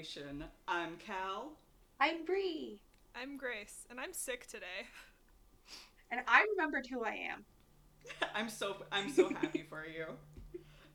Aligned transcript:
Cryptid 0.00 0.14
Creation. 0.14 0.44
I'm 0.66 0.96
Cal. 0.96 1.52
I'm 2.00 2.24
Bree. 2.24 2.80
I'm 3.14 3.36
Grace, 3.36 3.86
and 3.90 4.00
I'm 4.00 4.12
sick 4.12 4.46
today. 4.46 4.66
And 6.12 6.22
I 6.26 6.44
remembered 6.56 6.88
who 6.88 7.04
I 7.04 7.12
am. 7.30 7.44
I'm 8.34 8.48
so 8.48 8.78
I'm 8.90 9.12
so 9.12 9.28
happy 9.28 9.62
for 9.62 9.86
you. 9.86 10.06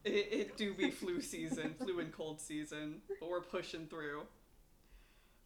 It, 0.04 0.28
it 0.30 0.58
do 0.58 0.74
be 0.74 0.92
flu 0.92 1.22
season, 1.22 1.74
flu 1.82 2.02
and 2.02 2.12
cold 2.12 2.42
season, 2.42 2.96
but 3.22 3.30
we're 3.30 3.40
pushing 3.40 3.88
through. 3.88 4.24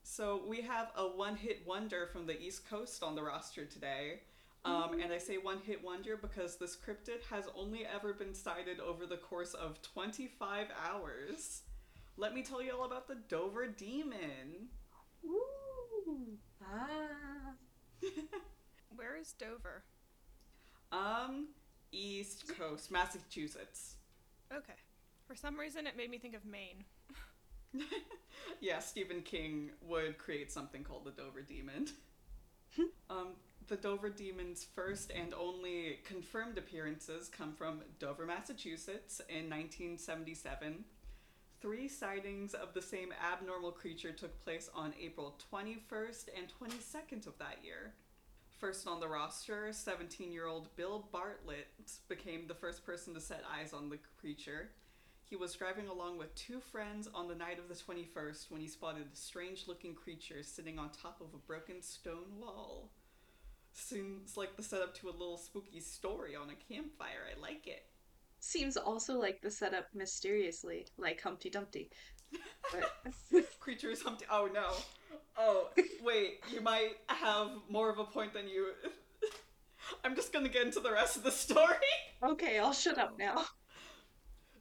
So 0.01 0.41
we 0.47 0.61
have 0.61 0.87
a 0.97 1.03
one-hit 1.03 1.61
wonder 1.67 2.09
from 2.11 2.25
the 2.25 2.41
East 2.41 2.67
Coast 2.67 3.03
on 3.03 3.13
the 3.13 3.21
roster 3.21 3.63
today. 3.63 4.21
Um, 4.65 4.99
and 5.03 5.13
I 5.13 5.19
say 5.19 5.37
one-hit 5.37 5.83
wonder 5.83 6.17
because 6.17 6.57
this 6.57 6.75
cryptid 6.75 7.21
has 7.29 7.45
only 7.55 7.85
ever 7.85 8.11
been 8.11 8.33
sighted 8.33 8.79
over 8.79 9.05
the 9.05 9.17
course 9.17 9.53
of 9.53 9.83
25 9.83 10.65
hours. 10.83 11.61
Let 12.19 12.33
me 12.33 12.41
tell 12.41 12.61
you 12.61 12.73
all 12.77 12.83
about 12.83 13.07
the 13.07 13.15
Dover 13.29 13.67
Demon. 13.67 14.67
Ooh. 15.25 16.37
Ah. 16.61 17.53
Where 18.93 19.15
is 19.15 19.31
Dover? 19.31 19.83
Um, 20.91 21.47
East 21.93 22.43
Coast, 22.57 22.91
Massachusetts. 22.91 23.95
Okay. 24.53 24.73
For 25.27 25.35
some 25.35 25.57
reason, 25.57 25.87
it 25.87 25.95
made 25.95 26.09
me 26.09 26.17
think 26.17 26.35
of 26.35 26.43
Maine. 26.43 26.83
yeah, 28.59 28.79
Stephen 28.79 29.21
King 29.21 29.71
would 29.87 30.17
create 30.17 30.51
something 30.51 30.83
called 30.83 31.05
the 31.05 31.11
Dover 31.11 31.41
Demon. 31.41 31.87
um, 33.09 33.29
the 33.69 33.77
Dover 33.77 34.09
Demon's 34.09 34.67
first 34.75 35.11
and 35.11 35.33
only 35.33 35.99
confirmed 36.03 36.57
appearances 36.57 37.29
come 37.29 37.53
from 37.53 37.79
Dover, 37.97 38.25
Massachusetts 38.25 39.21
in 39.29 39.49
1977. 39.49 40.83
Three 41.61 41.89
sightings 41.89 42.53
of 42.53 42.73
the 42.73 42.81
same 42.81 43.13
abnormal 43.21 43.73
creature 43.73 44.13
took 44.13 44.43
place 44.45 44.69
on 44.73 44.93
April 45.01 45.37
21st 45.51 46.29
and 46.37 46.47
22nd 46.47 47.27
of 47.27 47.37
that 47.37 47.57
year. 47.63 47.93
First 48.59 48.87
on 48.87 49.01
the 49.01 49.09
roster, 49.09 49.73
17 49.73 50.31
year 50.31 50.47
old 50.47 50.73
Bill 50.77 51.07
Bartlett 51.11 51.67
became 52.07 52.47
the 52.47 52.53
first 52.53 52.85
person 52.85 53.13
to 53.13 53.19
set 53.19 53.43
eyes 53.53 53.73
on 53.73 53.89
the 53.89 53.99
creature. 54.21 54.69
He 55.29 55.35
was 55.35 55.53
driving 55.53 55.89
along 55.89 56.17
with 56.17 56.33
two 56.33 56.61
friends 56.61 57.09
on 57.13 57.27
the 57.27 57.35
night 57.35 57.59
of 57.59 57.67
the 57.67 57.75
21st 57.75 58.49
when 58.49 58.61
he 58.61 58.67
spotted 58.67 59.07
a 59.13 59.15
strange 59.17 59.67
looking 59.67 59.93
creature 59.93 60.43
sitting 60.43 60.79
on 60.79 60.89
top 60.89 61.19
of 61.19 61.33
a 61.33 61.45
broken 61.45 61.81
stone 61.81 62.39
wall. 62.39 62.89
Seems 63.73 64.37
like 64.37 64.55
the 64.55 64.63
setup 64.63 64.95
to 64.95 65.09
a 65.09 65.11
little 65.11 65.37
spooky 65.37 65.81
story 65.81 66.37
on 66.37 66.49
a 66.49 66.73
campfire. 66.73 67.27
I 67.35 67.39
like 67.39 67.67
it. 67.67 67.85
Seems 68.39 68.77
also 68.77 69.19
like 69.19 69.41
the 69.41 69.51
setup 69.51 69.87
mysteriously, 69.93 70.87
like 70.97 71.21
Humpty 71.21 71.49
Dumpty. 71.49 71.89
But 72.71 73.13
Creature 73.59 73.91
is 73.91 74.01
Humpty. 74.01 74.25
Oh 74.31 74.49
no. 74.53 74.69
Oh, 75.37 75.69
wait. 76.03 76.41
You 76.51 76.61
might 76.61 76.97
have 77.07 77.49
more 77.69 77.89
of 77.89 77.99
a 77.99 78.03
point 78.03 78.33
than 78.33 78.47
you. 78.47 78.67
I'm 80.03 80.15
just 80.15 80.31
gonna 80.33 80.49
get 80.49 80.65
into 80.65 80.79
the 80.79 80.91
rest 80.91 81.17
of 81.17 81.23
the 81.23 81.31
story. 81.31 81.75
okay, 82.23 82.59
I'll 82.59 82.73
shut 82.73 82.97
up 82.97 83.17
now. 83.17 83.45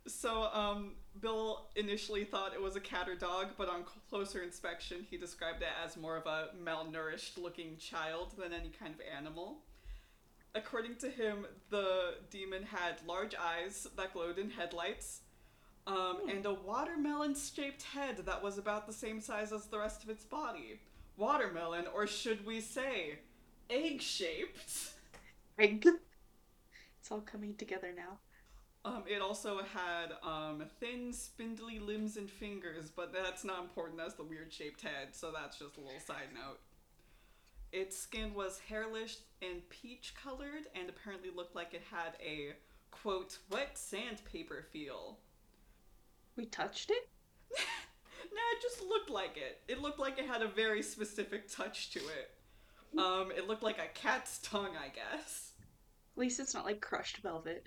So, 0.07 0.45
um, 0.55 0.95
Bill 1.21 1.69
initially 1.77 2.25
thought 2.25 2.55
it 2.55 2.63
was 2.63 2.77
a 2.77 2.81
cat 2.81 3.09
or 3.09 3.15
dog, 3.15 3.49
but 3.59 3.69
on 3.69 3.85
closer 4.09 4.43
inspection, 4.43 5.07
he 5.11 5.19
described 5.19 5.61
it 5.61 5.69
as 5.85 5.97
more 5.99 6.17
of 6.17 6.27
a 6.27 6.49
malnourished 6.65 7.37
looking 7.37 7.77
child 7.77 8.33
than 8.39 8.53
any 8.55 8.71
kind 8.71 8.95
of 8.95 9.01
animal. 9.15 9.59
According 10.59 10.97
to 10.97 11.09
him, 11.09 11.47
the 11.71 12.15
demon 12.31 12.65
had 12.65 12.97
large 13.07 13.35
eyes 13.37 13.87
that 13.97 14.13
glowed 14.13 14.39
in 14.39 14.51
headlights, 14.51 15.21
um, 15.87 16.19
and 16.29 16.45
a 16.45 16.53
watermelon 16.53 17.37
shaped 17.37 17.85
head 17.85 18.19
that 18.27 18.43
was 18.43 18.59
about 18.59 18.89
the 18.89 18.93
same 18.93 19.21
size 19.21 19.53
as 19.53 19.67
the 19.67 19.79
rest 19.79 20.03
of 20.03 20.11
its 20.11 20.25
body. 20.25 20.81
Watermelon, 21.17 21.85
or 21.95 22.09
should 22.09 22.45
we 22.45 22.61
say, 22.61 23.21
egg 23.71 24.03
shaped. 24.03 24.95
Egg. 25.59 25.87
It's 27.01 27.11
all 27.11 27.21
coming 27.21 27.55
together 27.55 27.93
now. 27.97 28.19
Um, 28.85 29.05
it 29.07 29.23
also 29.23 29.61
had 29.63 30.13
um, 30.23 30.65
thin, 30.81 31.13
spindly 31.13 31.79
limbs 31.79 32.17
and 32.17 32.29
fingers, 32.29 32.91
but 32.95 33.13
that's 33.13 33.45
not 33.45 33.63
important 33.63 34.01
as 34.01 34.15
the 34.15 34.25
weird 34.25 34.53
shaped 34.53 34.83
head, 34.83 35.09
so 35.13 35.33
that's 35.33 35.59
just 35.59 35.77
a 35.77 35.81
little 35.81 36.01
side 36.01 36.31
note. 36.35 36.59
Its 37.73 37.99
skin 37.99 38.35
was 38.35 38.61
hairless 38.69 39.21
and 39.43 39.69
peach 39.69 40.15
colored, 40.21 40.67
and 40.75 40.89
apparently 40.89 41.31
looked 41.35 41.55
like 41.55 41.75
it 41.75 41.83
had 41.91 42.15
a, 42.25 42.55
quote, 42.91 43.39
wet 43.51 43.77
sandpaper 43.77 44.65
feel. 44.73 45.19
We 46.37 46.47
touched 46.47 46.91
it? 46.91 47.09
nah, 47.51 48.41
it 48.57 48.63
just 48.63 48.83
looked 48.83 49.11
like 49.11 49.37
it. 49.37 49.61
It 49.69 49.83
looked 49.83 49.99
like 49.99 50.19
it 50.19 50.27
had 50.27 50.43
a 50.43 50.49
very 50.49 50.83
specific 50.83 51.51
touch 51.51 51.91
to 51.91 51.99
it. 51.99 52.31
Um, 52.97 53.31
it 53.37 53.47
looked 53.47 53.63
like 53.63 53.79
a 53.79 53.93
cat's 53.93 54.39
tongue, 54.39 54.75
I 54.83 54.89
guess. 54.89 55.53
At 56.17 56.21
least 56.21 56.41
it's 56.41 56.55
not 56.55 56.65
like 56.65 56.81
crushed 56.81 57.19
velvet. 57.19 57.67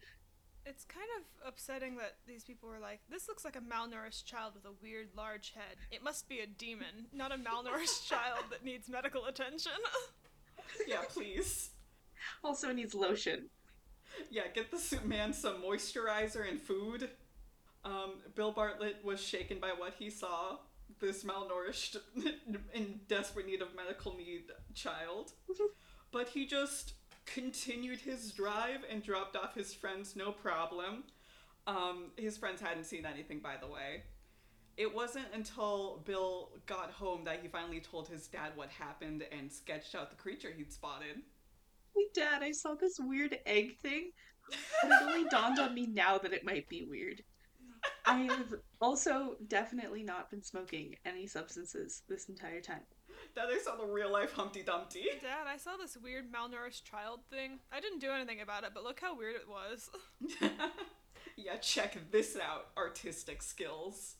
It's 0.65 0.85
kind 0.85 1.07
of 1.17 1.47
upsetting 1.47 1.95
that 1.97 2.17
these 2.27 2.43
people 2.43 2.69
were 2.69 2.79
like, 2.79 2.99
this 3.09 3.27
looks 3.27 3.43
like 3.43 3.55
a 3.55 3.59
malnourished 3.59 4.25
child 4.25 4.53
with 4.53 4.65
a 4.65 4.75
weird 4.81 5.09
large 5.15 5.53
head. 5.53 5.77
It 5.89 6.03
must 6.03 6.29
be 6.29 6.39
a 6.39 6.47
demon, 6.47 7.07
not 7.11 7.31
a 7.31 7.35
malnourished 7.35 8.07
child 8.09 8.45
that 8.51 8.63
needs 8.63 8.87
medical 8.87 9.25
attention. 9.25 9.71
Yeah, 10.87 11.01
please. 11.09 11.71
Also 12.43 12.71
needs 12.71 12.93
lotion. 12.93 13.49
Yeah, 14.29 14.43
get 14.53 14.71
this 14.71 14.93
man 15.03 15.33
some 15.33 15.63
moisturizer 15.63 16.47
and 16.47 16.61
food. 16.61 17.09
Um, 17.83 18.19
Bill 18.35 18.51
Bartlett 18.51 19.03
was 19.03 19.19
shaken 19.19 19.59
by 19.59 19.69
what 19.75 19.95
he 19.97 20.09
saw. 20.09 20.57
This 20.99 21.23
malnourished, 21.23 21.97
in 22.73 22.99
desperate 23.07 23.47
need 23.47 23.61
of 23.61 23.69
medical 23.75 24.15
need 24.15 24.43
child. 24.75 25.33
But 26.11 26.27
he 26.27 26.45
just 26.45 26.95
continued 27.33 27.99
his 27.99 28.31
drive 28.31 28.81
and 28.89 29.03
dropped 29.03 29.35
off 29.35 29.55
his 29.55 29.73
friends 29.73 30.15
no 30.15 30.31
problem. 30.31 31.03
Um, 31.67 32.11
his 32.17 32.37
friends 32.37 32.61
hadn't 32.61 32.85
seen 32.85 33.05
anything, 33.05 33.39
by 33.39 33.55
the 33.59 33.67
way. 33.67 34.03
It 34.77 34.93
wasn't 34.93 35.27
until 35.33 36.01
Bill 36.05 36.49
got 36.65 36.91
home 36.91 37.23
that 37.25 37.41
he 37.41 37.47
finally 37.47 37.79
told 37.79 38.07
his 38.07 38.27
dad 38.27 38.51
what 38.55 38.69
happened 38.69 39.23
and 39.31 39.51
sketched 39.51 39.95
out 39.95 40.09
the 40.09 40.15
creature 40.15 40.51
he'd 40.55 40.73
spotted. 40.73 41.21
Hey 41.95 42.05
dad, 42.15 42.41
I 42.41 42.51
saw 42.51 42.73
this 42.73 42.97
weird 42.99 43.37
egg 43.45 43.77
thing. 43.79 44.11
And 44.83 44.91
it 44.91 44.99
only 45.03 45.29
dawned 45.31 45.59
on 45.59 45.75
me 45.75 45.87
now 45.87 46.17
that 46.17 46.33
it 46.33 46.45
might 46.45 46.67
be 46.67 46.83
weird. 46.83 47.21
I 48.05 48.21
have 48.23 48.53
also 48.81 49.35
definitely 49.47 50.03
not 50.03 50.29
been 50.29 50.43
smoking 50.43 50.95
any 51.05 51.27
substances 51.27 52.03
this 52.07 52.29
entire 52.29 52.61
time. 52.61 52.81
Dad, 53.33 53.45
I 53.49 53.59
saw 53.59 53.75
the 53.75 53.85
real 53.85 54.11
life 54.11 54.33
Humpty 54.33 54.61
Dumpty. 54.61 55.05
Dad, 55.21 55.47
I 55.47 55.57
saw 55.57 55.77
this 55.77 55.97
weird 55.97 56.25
malnourished 56.31 56.83
child 56.83 57.21
thing. 57.29 57.59
I 57.71 57.79
didn't 57.79 57.99
do 57.99 58.11
anything 58.11 58.41
about 58.41 58.63
it, 58.63 58.71
but 58.73 58.83
look 58.83 58.99
how 58.99 59.15
weird 59.15 59.35
it 59.35 59.47
was. 59.47 59.89
yeah, 61.37 61.55
check 61.57 61.97
this 62.11 62.37
out 62.37 62.67
artistic 62.77 63.41
skills. 63.41 64.15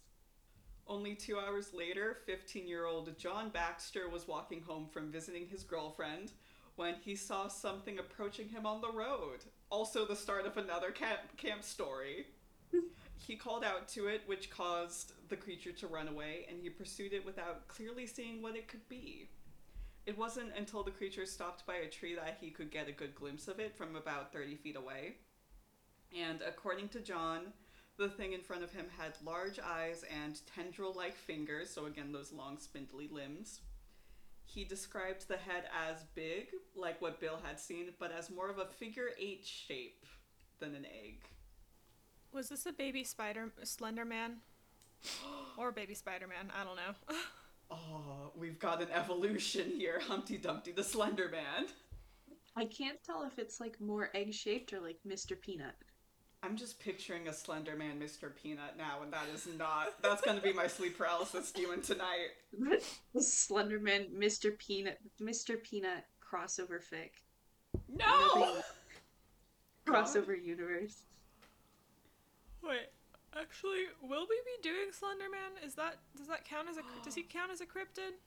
Only 0.88 1.16
two 1.16 1.38
hours 1.38 1.74
later, 1.74 2.20
15 2.26 2.68
year 2.68 2.86
old 2.86 3.18
John 3.18 3.50
Baxter 3.50 4.10
was 4.10 4.28
walking 4.28 4.62
home 4.62 4.88
from 4.92 5.12
visiting 5.12 5.48
his 5.48 5.64
girlfriend 5.64 6.32
when 6.76 6.96
he 6.96 7.16
saw 7.16 7.48
something 7.48 8.00
approaching 8.00 8.48
him 8.50 8.66
on 8.66 8.82
the 8.82 8.92
road. 8.92 9.40
Also, 9.70 10.06
the 10.06 10.16
start 10.16 10.46
of 10.46 10.58
another 10.58 10.92
camp, 10.92 11.20
camp 11.38 11.64
story. 11.64 12.28
He 13.26 13.36
called 13.36 13.64
out 13.64 13.88
to 13.90 14.08
it, 14.08 14.22
which 14.26 14.50
caused 14.50 15.14
the 15.30 15.36
creature 15.36 15.72
to 15.72 15.88
run 15.88 16.08
away, 16.08 16.45
and 16.50 16.60
he 16.60 16.69
pursued 16.69 17.13
it 17.13 17.25
without 17.25 17.68
clearly 17.68 18.07
seeing 18.07 18.42
what 18.42 18.56
it 18.56 18.68
could 18.68 18.88
be. 18.90 19.30
It 20.07 20.18
wasn't 20.18 20.57
until 20.57 20.84
the 20.84 20.92
creature 20.92 21.28
stopped 21.28 21.66
by 21.68 21.75
a 21.75 21.90
tree 21.90 22.16
that 22.16 22.38
he 22.42 22.50
could 22.50 22.72
get 22.72 22.88
a 22.88 22.92
good 22.92 23.13
glimpse 23.13 23.48
of 23.48 23.60
it 23.60 23.78
from 23.78 23.95
about 23.95 24.34
30 24.34 24.56
feet 24.56 24.75
away. 24.75 25.18
And 26.18 26.42
according 26.42 26.90
to 26.90 27.00
John, 27.00 27.54
the 27.98 28.10
thing 28.10 28.34
in 28.34 28.42
front 28.42 28.63
of 28.63 28.74
him 28.74 28.88
had 28.98 29.13
large 29.24 29.60
eyes 29.60 30.04
and 30.24 30.40
tendril 30.56 30.94
like 30.95 31.16
fingers, 31.16 31.69
so 31.69 31.86
again, 31.86 32.12
those 32.12 32.34
long, 32.34 32.57
spindly 32.57 33.07
limbs. 33.07 33.60
He 34.44 34.66
described 34.66 35.28
the 35.28 35.38
head 35.38 35.66
as 35.88 36.04
big, 36.16 36.48
like 36.75 37.00
what 37.01 37.22
Bill 37.22 37.40
had 37.44 37.60
seen, 37.60 37.94
but 38.00 38.12
as 38.12 38.31
more 38.31 38.50
of 38.50 38.57
a 38.57 38.66
figure 38.66 39.12
eight 39.19 39.45
shape 39.45 40.07
than 40.60 40.74
an 40.74 40.86
egg. 40.86 41.22
Was 42.33 42.50
this 42.50 42.66
a 42.66 42.72
baby 42.72 43.04
spider, 43.04 43.51
Slender 43.63 44.06
Man? 44.06 44.38
or 45.57 45.72
baby 45.72 45.94
Spider 45.94 46.28
Man? 46.28 46.51
I 46.56 46.63
don't 46.63 46.75
know. 46.75 47.18
Oh, 47.74 48.33
we've 48.36 48.60
got 48.60 48.81
an 48.81 48.89
evolution 48.92 49.72
here 49.72 50.01
Humpty 50.06 50.38
Dumpty 50.38 50.74
the 50.74 50.83
Slender 50.83 51.30
Man. 51.30 51.68
I 52.54 52.66
can't 52.66 53.01
tell 53.01 53.24
if 53.24 53.39
it's 53.39 53.62
like 53.62 53.80
more 53.80 54.10
egg 54.13 54.33
shaped 54.33 54.74
or 54.74 54.81
like 54.81 54.98
Mr. 55.07 55.39
Peanut. 55.39 55.75
I'm 56.44 56.57
just 56.57 56.81
picturing 56.81 57.30
a 57.30 57.33
Slender 57.33 57.78
Man 57.78 57.98
Mr. 57.98 58.36
Peanut 58.36 58.75
now, 58.78 59.01
and 59.04 59.13
that 59.13 59.24
is 59.33 59.48
not. 59.57 59.94
That's 60.04 60.22
gonna 60.22 60.42
be 60.42 60.51
my 60.51 60.68
sleep 60.68 60.98
paralysis 60.98 61.54
demon 61.54 61.81
tonight. 61.81 62.31
the 63.13 63.22
Slenderman 63.22 64.12
Mr. 64.19 64.57
Peanut 64.57 64.98
Mr. 65.22 65.63
Peanut 65.63 66.04
crossover 66.22 66.81
fic. 66.81 67.12
No! 67.88 68.57
Crossover 69.88 70.36
universe. 70.44 71.04
Wait, 72.63 72.90
Actually, 73.38 73.88
will 74.02 74.28
we 74.28 74.36
be 74.44 74.69
doing 74.69 74.92
Slenderman? 74.92 75.66
Is 75.66 75.75
that 75.75 76.00
does 76.18 76.28
that 76.28 76.44
count 76.44 76.68
as 76.69 76.78
a 76.78 76.81
does 77.04 77.16
he 77.16 77.24
count 77.30 77.52
as 77.52 77.62
a 77.62 77.66
cryptid? 77.66 78.19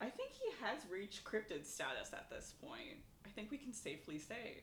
I 0.00 0.06
think 0.06 0.30
he 0.32 0.52
has 0.62 0.86
reached 0.90 1.24
cryptid 1.24 1.66
status 1.66 2.12
at 2.12 2.30
this 2.30 2.54
point. 2.60 3.02
I 3.24 3.30
think 3.30 3.50
we 3.50 3.58
can 3.58 3.72
safely 3.72 4.18
say. 4.18 4.62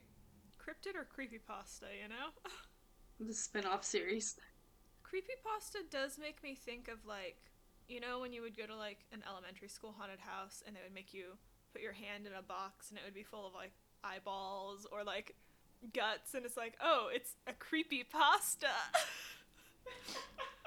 Cryptid 0.61 0.95
or 0.95 1.03
creepypasta, 1.03 1.91
you 2.01 2.07
know? 2.07 2.31
The 3.19 3.33
spin 3.33 3.65
off 3.65 3.83
series. 3.83 4.37
Creepypasta 5.03 5.89
does 5.89 6.17
make 6.17 6.41
me 6.43 6.55
think 6.55 6.87
of 6.87 7.05
like, 7.05 7.37
you 7.87 7.99
know, 7.99 8.19
when 8.19 8.31
you 8.31 8.41
would 8.41 8.55
go 8.55 8.65
to 8.65 8.75
like 8.75 9.05
an 9.11 9.23
elementary 9.27 9.67
school 9.67 9.93
haunted 9.97 10.19
house 10.19 10.63
and 10.65 10.75
they 10.75 10.81
would 10.83 10.93
make 10.93 11.13
you 11.13 11.37
put 11.73 11.81
your 11.81 11.93
hand 11.93 12.27
in 12.27 12.33
a 12.33 12.41
box 12.41 12.89
and 12.89 12.99
it 12.99 13.03
would 13.03 13.13
be 13.13 13.23
full 13.23 13.47
of 13.47 13.53
like 13.53 13.71
eyeballs 14.03 14.85
or 14.91 15.03
like 15.03 15.35
guts 15.93 16.33
and 16.33 16.45
it's 16.45 16.57
like, 16.57 16.75
oh, 16.81 17.09
it's 17.13 17.35
a 17.47 17.53
creepy 17.53 18.03
pasta. 18.03 18.67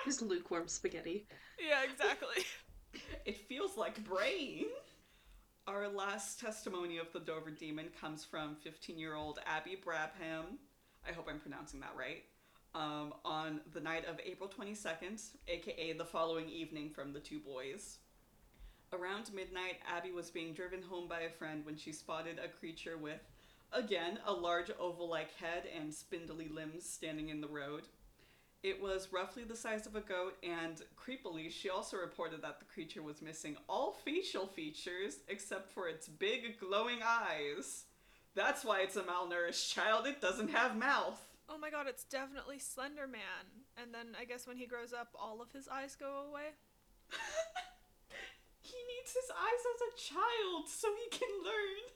Just 0.04 0.22
lukewarm 0.22 0.68
spaghetti. 0.68 1.26
yeah, 1.58 1.82
exactly. 1.90 2.44
It 3.24 3.36
feels 3.48 3.76
like 3.76 4.02
brain. 4.04 4.66
Our 5.66 5.88
last 5.88 6.38
testimony 6.38 6.98
of 6.98 7.12
the 7.12 7.20
Dover 7.20 7.50
Demon 7.50 7.88
comes 8.00 8.24
from 8.24 8.56
15 8.62 8.98
year 8.98 9.14
old 9.14 9.40
Abby 9.46 9.76
Brabham. 9.84 10.58
I 11.06 11.12
hope 11.12 11.26
I'm 11.28 11.40
pronouncing 11.40 11.80
that 11.80 11.92
right. 11.98 12.22
Um, 12.74 13.14
on 13.24 13.60
the 13.72 13.80
night 13.80 14.06
of 14.06 14.20
April 14.24 14.48
22nd, 14.48 15.20
aka 15.48 15.92
the 15.92 16.04
following 16.04 16.48
evening 16.48 16.90
from 16.90 17.12
the 17.12 17.20
two 17.20 17.40
boys. 17.40 17.98
Around 18.92 19.32
midnight, 19.34 19.78
Abby 19.88 20.12
was 20.12 20.30
being 20.30 20.54
driven 20.54 20.82
home 20.82 21.08
by 21.08 21.20
a 21.20 21.30
friend 21.30 21.64
when 21.64 21.76
she 21.76 21.92
spotted 21.92 22.38
a 22.38 22.48
creature 22.48 22.96
with, 22.96 23.20
again, 23.72 24.18
a 24.26 24.32
large 24.32 24.70
oval 24.78 25.08
like 25.08 25.34
head 25.36 25.64
and 25.76 25.92
spindly 25.92 26.48
limbs 26.48 26.88
standing 26.88 27.28
in 27.28 27.40
the 27.40 27.48
road. 27.48 27.82
It 28.62 28.82
was 28.82 29.12
roughly 29.12 29.44
the 29.44 29.54
size 29.54 29.86
of 29.86 29.94
a 29.94 30.00
goat, 30.00 30.36
and 30.42 30.82
creepily, 30.96 31.50
she 31.50 31.70
also 31.70 31.98
reported 31.98 32.42
that 32.42 32.58
the 32.58 32.64
creature 32.64 33.02
was 33.02 33.22
missing 33.22 33.56
all 33.68 33.92
facial 34.04 34.46
features 34.46 35.18
except 35.28 35.70
for 35.70 35.88
its 35.88 36.08
big 36.08 36.58
glowing 36.58 36.98
eyes. 37.04 37.84
That's 38.34 38.64
why 38.64 38.80
it's 38.80 38.96
a 38.96 39.02
malnourished 39.02 39.72
child, 39.72 40.06
it 40.06 40.20
doesn't 40.20 40.50
have 40.50 40.76
mouth. 40.76 41.20
Oh 41.48 41.58
my 41.58 41.70
god, 41.70 41.86
it's 41.86 42.04
definitely 42.04 42.58
Slender 42.58 43.06
Man. 43.06 43.64
And 43.80 43.94
then 43.94 44.16
I 44.18 44.24
guess 44.24 44.46
when 44.46 44.56
he 44.56 44.66
grows 44.66 44.92
up, 44.92 45.08
all 45.14 45.40
of 45.40 45.52
his 45.52 45.68
eyes 45.68 45.94
go 45.94 46.26
away. 46.28 46.58
he 48.60 48.76
needs 48.76 49.14
his 49.14 49.30
eyes 49.30 49.62
as 49.74 49.80
a 49.80 50.14
child 50.14 50.68
so 50.68 50.88
he 51.04 51.16
can 51.16 51.30
learn. 51.44 51.95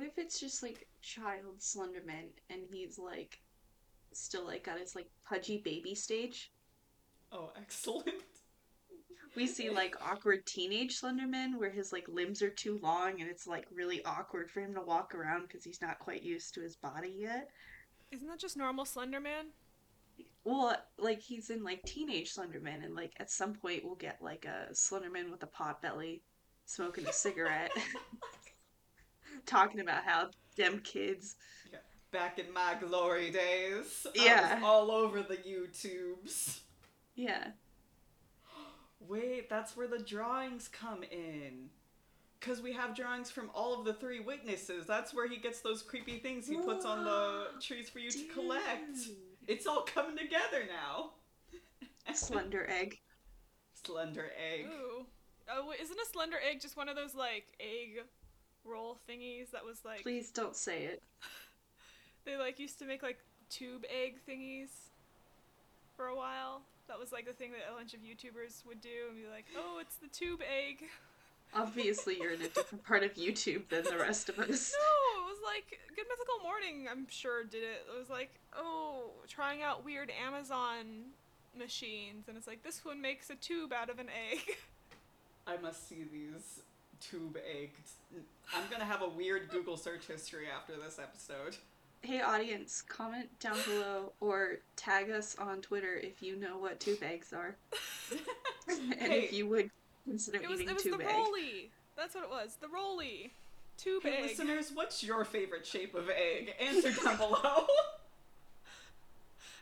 What 0.00 0.08
if 0.08 0.16
it's 0.16 0.40
just 0.40 0.62
like 0.62 0.86
child 1.02 1.58
Slenderman 1.58 2.30
and 2.48 2.62
he's 2.72 2.98
like 2.98 3.38
still 4.12 4.46
like 4.46 4.64
got 4.64 4.78
his 4.78 4.96
like 4.96 5.10
pudgy 5.28 5.60
baby 5.62 5.94
stage? 5.94 6.50
Oh, 7.30 7.52
excellent. 7.54 8.08
We 9.36 9.46
see 9.46 9.68
like 9.68 9.94
awkward 10.02 10.46
teenage 10.46 10.98
Slenderman 10.98 11.58
where 11.58 11.68
his 11.68 11.92
like 11.92 12.08
limbs 12.08 12.40
are 12.40 12.48
too 12.48 12.80
long 12.82 13.20
and 13.20 13.28
it's 13.28 13.46
like 13.46 13.66
really 13.70 14.02
awkward 14.06 14.50
for 14.50 14.60
him 14.60 14.72
to 14.72 14.80
walk 14.80 15.14
around 15.14 15.48
because 15.48 15.64
he's 15.64 15.82
not 15.82 15.98
quite 15.98 16.22
used 16.22 16.54
to 16.54 16.62
his 16.62 16.76
body 16.76 17.14
yet. 17.14 17.50
Isn't 18.10 18.26
that 18.26 18.40
just 18.40 18.56
normal 18.56 18.86
Slenderman? 18.86 19.48
Well, 20.44 20.76
like 20.96 21.20
he's 21.20 21.50
in 21.50 21.62
like 21.62 21.82
teenage 21.82 22.34
Slenderman, 22.34 22.82
and 22.86 22.94
like 22.94 23.12
at 23.20 23.30
some 23.30 23.52
point 23.52 23.84
we'll 23.84 23.96
get 23.96 24.22
like 24.22 24.46
a 24.46 24.72
Slenderman 24.72 25.30
with 25.30 25.42
a 25.42 25.46
pot 25.46 25.82
belly, 25.82 26.22
smoking 26.64 27.06
a 27.06 27.12
cigarette, 27.12 27.72
talking 29.46 29.80
about 29.80 30.04
how 30.04 30.30
them 30.56 30.80
kids. 30.80 31.36
Back 32.12 32.40
in 32.40 32.52
my 32.52 32.74
glory 32.80 33.30
days, 33.30 34.04
I 34.18 34.24
Yeah. 34.24 34.54
was 34.56 34.64
all 34.64 34.90
over 34.90 35.22
the 35.22 35.36
YouTubes. 35.36 36.60
Yeah, 37.14 37.52
Wait, 39.00 39.48
that's 39.48 39.76
where 39.76 39.88
the 39.88 39.98
drawings 39.98 40.68
come 40.68 41.02
in. 41.04 41.70
Because 42.38 42.60
we 42.62 42.72
have 42.72 42.94
drawings 42.94 43.30
from 43.30 43.50
all 43.54 43.78
of 43.78 43.84
the 43.84 43.94
three 43.94 44.20
witnesses. 44.20 44.86
That's 44.86 45.12
where 45.14 45.28
he 45.28 45.36
gets 45.36 45.60
those 45.60 45.82
creepy 45.82 46.18
things 46.18 46.46
he 46.48 46.56
puts 46.56 46.84
on 46.84 47.04
the 47.04 47.48
trees 47.60 47.88
for 47.90 47.98
you 47.98 48.10
to 48.10 48.24
collect. 48.32 48.98
It's 49.46 49.66
all 49.66 49.82
coming 49.82 50.16
together 50.16 50.64
now. 50.66 51.12
Slender 52.14 52.66
egg. 52.68 52.98
Slender 53.74 54.30
egg. 54.36 54.66
Ooh. 54.66 55.06
Oh, 55.52 55.72
isn't 55.80 55.98
a 56.00 56.06
Slender 56.06 56.36
Egg 56.48 56.60
just 56.60 56.76
one 56.76 56.88
of 56.88 56.94
those 56.96 57.14
like 57.14 57.44
egg 57.58 58.04
roll 58.64 58.98
thingies 59.08 59.50
that 59.52 59.64
was 59.64 59.84
like 59.84 60.02
Please 60.02 60.30
don't 60.30 60.56
say 60.56 60.84
it. 60.84 61.02
they 62.24 62.36
like 62.36 62.58
used 62.58 62.78
to 62.78 62.84
make 62.84 63.02
like 63.02 63.18
tube 63.48 63.84
egg 63.90 64.16
thingies 64.28 64.68
for 65.96 66.06
a 66.06 66.16
while. 66.16 66.62
That 66.88 66.98
was 66.98 67.12
like 67.12 67.26
the 67.26 67.32
thing 67.32 67.52
that 67.52 67.60
a 67.70 67.76
bunch 67.76 67.94
of 67.94 68.00
YouTubers 68.00 68.66
would 68.66 68.80
do 68.80 69.08
and 69.08 69.16
be 69.16 69.28
like, 69.30 69.46
"Oh, 69.56 69.78
it's 69.80 69.96
the 69.96 70.08
tube 70.08 70.40
egg." 70.40 70.84
Obviously, 71.54 72.16
you're 72.18 72.32
in 72.32 72.42
a 72.42 72.48
different 72.48 72.84
part 72.84 73.02
of 73.02 73.14
YouTube 73.14 73.68
than 73.68 73.82
the 73.84 73.98
rest 73.98 74.28
of 74.28 74.38
us. 74.38 74.72
No, 74.80 75.22
it 75.22 75.26
was 75.26 75.38
like 75.44 75.80
Good 75.96 76.06
Mythical 76.08 76.38
Morning. 76.42 76.86
I'm 76.90 77.06
sure 77.08 77.44
did 77.44 77.62
it. 77.62 77.86
It 77.92 77.98
was 77.98 78.08
like, 78.08 78.30
oh, 78.56 79.10
trying 79.28 79.62
out 79.62 79.84
weird 79.84 80.12
Amazon 80.24 81.10
machines, 81.58 82.28
and 82.28 82.36
it's 82.36 82.46
like 82.46 82.62
this 82.62 82.84
one 82.84 83.00
makes 83.00 83.30
a 83.30 83.34
tube 83.34 83.72
out 83.72 83.90
of 83.90 83.98
an 83.98 84.06
egg. 84.32 84.56
I 85.46 85.56
must 85.56 85.88
see 85.88 86.04
these 86.10 86.62
tube 87.00 87.36
eggs. 87.58 87.94
I'm 88.54 88.64
gonna 88.70 88.84
have 88.84 89.02
a 89.02 89.08
weird 89.08 89.48
Google 89.50 89.76
search 89.76 90.06
history 90.06 90.46
after 90.54 90.72
this 90.76 90.98
episode. 90.98 91.56
Hey, 92.02 92.20
audience, 92.22 92.82
comment 92.82 93.28
down 93.40 93.58
below 93.66 94.12
or 94.20 94.58
tag 94.76 95.10
us 95.10 95.36
on 95.38 95.60
Twitter 95.60 95.94
if 95.96 96.22
you 96.22 96.36
know 96.36 96.56
what 96.58 96.80
tube 96.80 97.02
eggs 97.02 97.32
are, 97.32 97.56
and 98.68 98.94
Hey. 99.12 99.20
if 99.24 99.32
you 99.34 99.46
would 99.48 99.70
consider 100.06 100.38
It 100.42 100.48
was 100.48 100.60
eating 100.60 100.70
it 100.70 100.74
was 100.74 100.82
the 100.84 100.90
tube 100.90 101.00
egg. 101.02 101.08
roly. 101.14 101.70
That's 101.96 102.14
what 102.14 102.24
it 102.24 102.30
was. 102.30 102.56
The 102.60 102.68
roly. 102.68 103.34
Tube 103.76 104.02
Hey, 104.02 104.16
egg. 104.16 104.22
listeners, 104.30 104.70
what's 104.72 105.02
your 105.04 105.24
favorite 105.24 105.66
shape 105.66 105.94
of 105.94 106.08
egg? 106.10 106.54
Answer 106.60 106.92
down 106.92 107.16
below. 107.18 107.66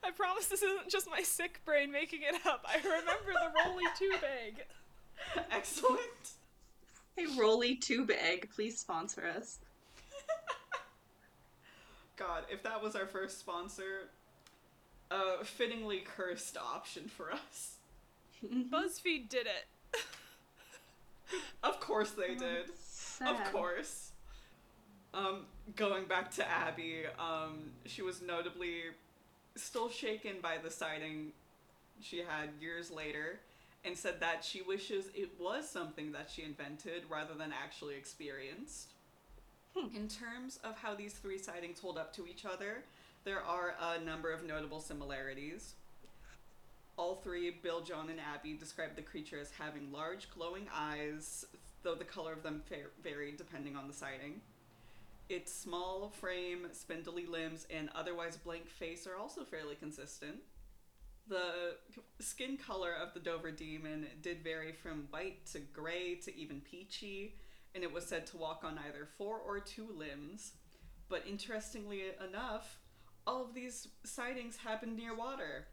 I 0.05 0.11
promise 0.13 0.47
this 0.47 0.63
isn't 0.63 0.89
just 0.89 1.11
my 1.11 1.23
sick 1.23 1.61
brain 1.65 1.91
making 1.91 2.21
it 2.23 2.47
up. 2.47 2.65
I 2.67 2.77
remember 2.79 3.33
the 3.33 3.69
roly 3.69 3.85
tube 3.99 4.23
egg. 4.47 4.65
Excellent. 5.51 6.01
Hey, 7.19 7.27
Roly 7.37 7.75
Tube 7.75 8.13
Egg, 8.13 8.49
please 8.55 8.79
sponsor 8.79 9.27
us. 9.37 9.59
God, 12.17 12.45
if 12.49 12.63
that 12.63 12.81
was 12.81 12.95
our 12.95 13.07
first 13.07 13.41
sponsor, 13.41 14.11
a 15.11 15.45
fittingly 15.45 15.99
cursed 15.99 16.57
option 16.57 17.09
for 17.09 17.33
us. 17.33 17.79
BuzzFeed 18.47 19.29
did 19.29 19.49
it. 19.49 20.01
Of 21.65 21.81
course 21.81 22.13
they 22.13 22.37
did. 22.37 22.67
Sad. 22.79 23.35
Of 23.35 23.53
course. 23.53 24.13
Um, 25.13 25.47
going 25.75 26.05
back 26.05 26.31
to 26.37 26.49
Abby, 26.49 27.03
um, 27.19 27.73
she 27.85 28.03
was 28.03 28.23
notably 28.23 28.83
still 29.57 29.91
shaken 29.91 30.37
by 30.41 30.59
the 30.63 30.71
sighting 30.71 31.33
she 32.01 32.19
had 32.19 32.51
years 32.61 32.93
later 32.93 33.41
and 33.89 33.97
said 33.97 34.21
that 34.21 34.45
she 34.45 34.61
wishes 34.61 35.07
it 35.15 35.31
was 35.41 35.69
something 35.69 36.13
that 36.13 36.31
she 36.31 36.43
invented 36.43 37.05
rather 37.09 37.33
than 37.33 37.53
actually 37.53 37.97
experienced. 37.97 38.93
Hmm. 39.75 39.97
In 39.97 40.09
terms 40.09 40.61
of 40.63 40.77
how 40.77 40.95
these 40.95 41.15
three 41.15 41.39
sightings 41.39 41.81
hold 41.81 41.97
up 41.97 42.13
to 42.17 42.27
each 42.27 42.45
other, 42.45 42.85
there 43.25 43.41
are 43.41 43.75
a 43.81 44.05
number 44.05 44.31
of 44.31 44.45
notable 44.45 44.81
similarities. 44.81 45.73
All 46.99 47.15
three, 47.15 47.51
Bill, 47.63 47.81
John, 47.81 48.11
and 48.11 48.21
Abby, 48.21 48.53
described 48.53 48.97
the 48.97 49.03
creature 49.03 49.39
as 49.41 49.53
having 49.53 49.91
large 49.91 50.29
glowing 50.31 50.67
eyes, 50.73 51.47
though 51.83 51.95
the 51.95 52.05
color 52.05 52.35
of 52.35 52.43
them 52.43 52.61
fa- 52.69 52.91
varied 53.03 53.39
depending 53.39 53.75
on 53.75 53.89
the 53.89 53.95
sighting. 53.95 54.43
Its 55.31 55.53
small 55.53 56.11
frame, 56.11 56.67
spindly 56.73 57.25
limbs, 57.25 57.67
and 57.71 57.89
otherwise 57.95 58.37
blank 58.37 58.69
face 58.69 59.07
are 59.07 59.17
also 59.17 59.45
fairly 59.45 59.77
consistent. 59.77 60.41
The 61.29 61.77
skin 62.21 62.57
color 62.57 62.93
of 62.95 63.13
the 63.13 63.21
Dover 63.21 63.51
demon 63.51 64.07
did 64.23 64.43
vary 64.43 64.73
from 64.73 65.09
white 65.11 65.45
to 65.53 65.59
gray 65.59 66.15
to 66.25 66.35
even 66.35 66.61
peachy, 66.61 67.35
and 67.75 67.85
it 67.85 67.93
was 67.93 68.07
said 68.07 68.27
to 68.29 68.39
walk 68.39 68.63
on 68.65 68.79
either 68.89 69.09
four 69.19 69.39
or 69.39 69.61
two 69.61 69.89
limbs. 69.95 70.53
But 71.09 71.25
interestingly 71.29 72.03
enough, 72.27 72.79
all 73.27 73.45
of 73.45 73.55
these 73.55 73.89
sightings 74.05 74.57
happened 74.57 74.97
near 74.97 75.15
water. 75.15 75.67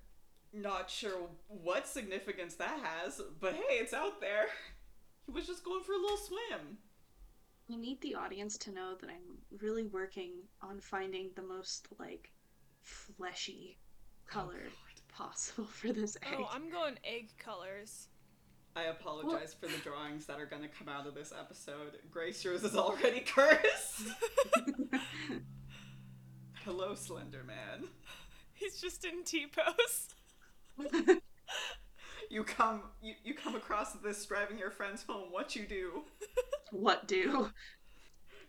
Not 0.53 0.89
sure 0.89 1.29
what 1.47 1.87
significance 1.87 2.55
that 2.55 2.79
has, 2.81 3.21
but 3.39 3.53
hey, 3.53 3.75
it's 3.75 3.93
out 3.93 4.19
there. 4.19 4.47
He 5.25 5.31
was 5.31 5.47
just 5.47 5.63
going 5.63 5.83
for 5.83 5.93
a 5.93 5.97
little 5.97 6.17
swim. 6.17 6.77
We 7.67 7.77
need 7.77 7.99
the 8.01 8.15
audience 8.15 8.57
to 8.59 8.71
know 8.71 8.95
that 8.99 9.09
I'm 9.09 9.59
really 9.59 9.83
working 9.83 10.33
on 10.61 10.79
finding 10.79 11.31
the 11.35 11.41
most 11.41 11.87
like 11.97 12.31
fleshy 12.83 13.77
oh, 13.77 14.31
color 14.31 14.63
possible 15.15 15.65
for 15.65 15.91
this 15.91 16.17
oh, 16.25 16.29
egg. 16.29 16.39
Oh, 16.39 16.49
I'm 16.51 16.69
going 16.69 16.95
egg 17.03 17.29
colors. 17.37 18.07
I 18.75 18.83
apologize 18.83 19.55
for 19.57 19.67
the 19.67 19.77
drawings 19.77 20.25
that 20.25 20.39
are 20.39 20.45
going 20.45 20.61
to 20.61 20.67
come 20.67 20.89
out 20.89 21.07
of 21.07 21.15
this 21.15 21.31
episode. 21.37 21.97
Grace 22.11 22.45
Rose 22.45 22.63
is 22.63 22.75
already 22.75 23.19
cursed. 23.25 24.03
Hello, 26.65 26.93
Slender 26.93 27.43
Man. 27.45 27.87
He's 28.53 28.81
just 28.81 29.05
in 29.05 29.23
T 29.23 29.47
pose. 29.47 31.17
You 32.27 32.43
come 32.43 32.81
you, 33.03 33.13
you 33.23 33.35
come 33.35 33.55
across 33.55 33.93
this 33.93 34.25
driving 34.25 34.57
your 34.57 34.71
friends 34.71 35.05
home. 35.07 35.31
What 35.31 35.55
you 35.55 35.67
do? 35.67 36.05
what 36.71 37.07
do? 37.07 37.51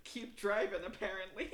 Keep 0.04 0.38
driving, 0.38 0.80
apparently. 0.86 1.50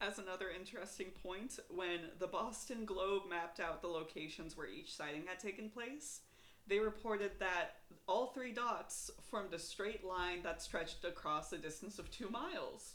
As 0.00 0.18
another 0.18 0.46
interesting 0.50 1.08
point, 1.22 1.58
when 1.74 2.10
the 2.20 2.26
Boston 2.28 2.84
Globe 2.84 3.22
mapped 3.28 3.58
out 3.58 3.82
the 3.82 3.88
locations 3.88 4.56
where 4.56 4.68
each 4.68 4.94
sighting 4.94 5.24
had 5.26 5.40
taken 5.40 5.68
place, 5.68 6.20
they 6.68 6.78
reported 6.78 7.32
that 7.40 7.76
all 8.06 8.28
three 8.28 8.52
dots 8.52 9.10
formed 9.30 9.52
a 9.54 9.58
straight 9.58 10.04
line 10.04 10.42
that 10.44 10.62
stretched 10.62 11.04
across 11.04 11.52
a 11.52 11.58
distance 11.58 11.98
of 11.98 12.10
two 12.10 12.28
miles. 12.28 12.94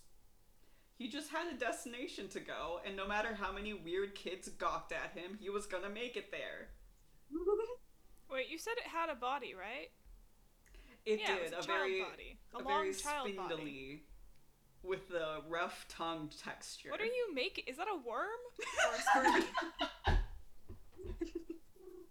He 0.95 1.10
just 1.10 1.29
had 1.29 1.51
a 1.51 1.57
destination 1.57 2.29
to 2.29 2.39
go, 2.39 2.79
and 2.86 2.95
no 2.95 3.07
matter 3.07 3.33
how 3.33 3.51
many 3.51 3.74
weird 3.74 4.15
kids 4.15 4.48
gawked 4.48 4.93
at 4.93 5.17
him, 5.17 5.38
he 5.41 5.50
was 5.50 5.65
gonna 5.65 5.89
make 5.89 6.15
it 6.15 6.31
there. 6.31 6.69
Wait, 8.31 8.50
you 8.50 8.57
said 8.57 8.74
it 8.77 8.88
had 8.88 9.10
a 9.10 9.15
body, 9.15 9.53
right? 9.53 9.89
It 11.05 11.19
yeah, 11.19 11.36
did 11.36 11.38
it 11.38 11.43
was 11.43 11.51
a, 11.51 11.55
a, 11.55 11.62
child 11.63 11.79
very 11.79 12.01
body, 12.01 12.39
a, 12.53 12.57
a 12.57 12.60
long 12.60 12.67
very 12.67 12.93
child 12.93 13.36
body. 13.36 14.03
Spindly 14.83 14.97
with 14.97 15.09
the 15.09 15.41
rough 15.49 15.85
tongued 15.89 16.37
texture. 16.37 16.89
What 16.89 17.01
are 17.01 17.05
you 17.05 17.33
making? 17.33 17.65
Is 17.67 17.77
that 17.77 17.87
a 17.87 17.95
worm 18.07 18.27
or 18.89 18.95
a 18.95 19.01
scorpion? 19.01 20.19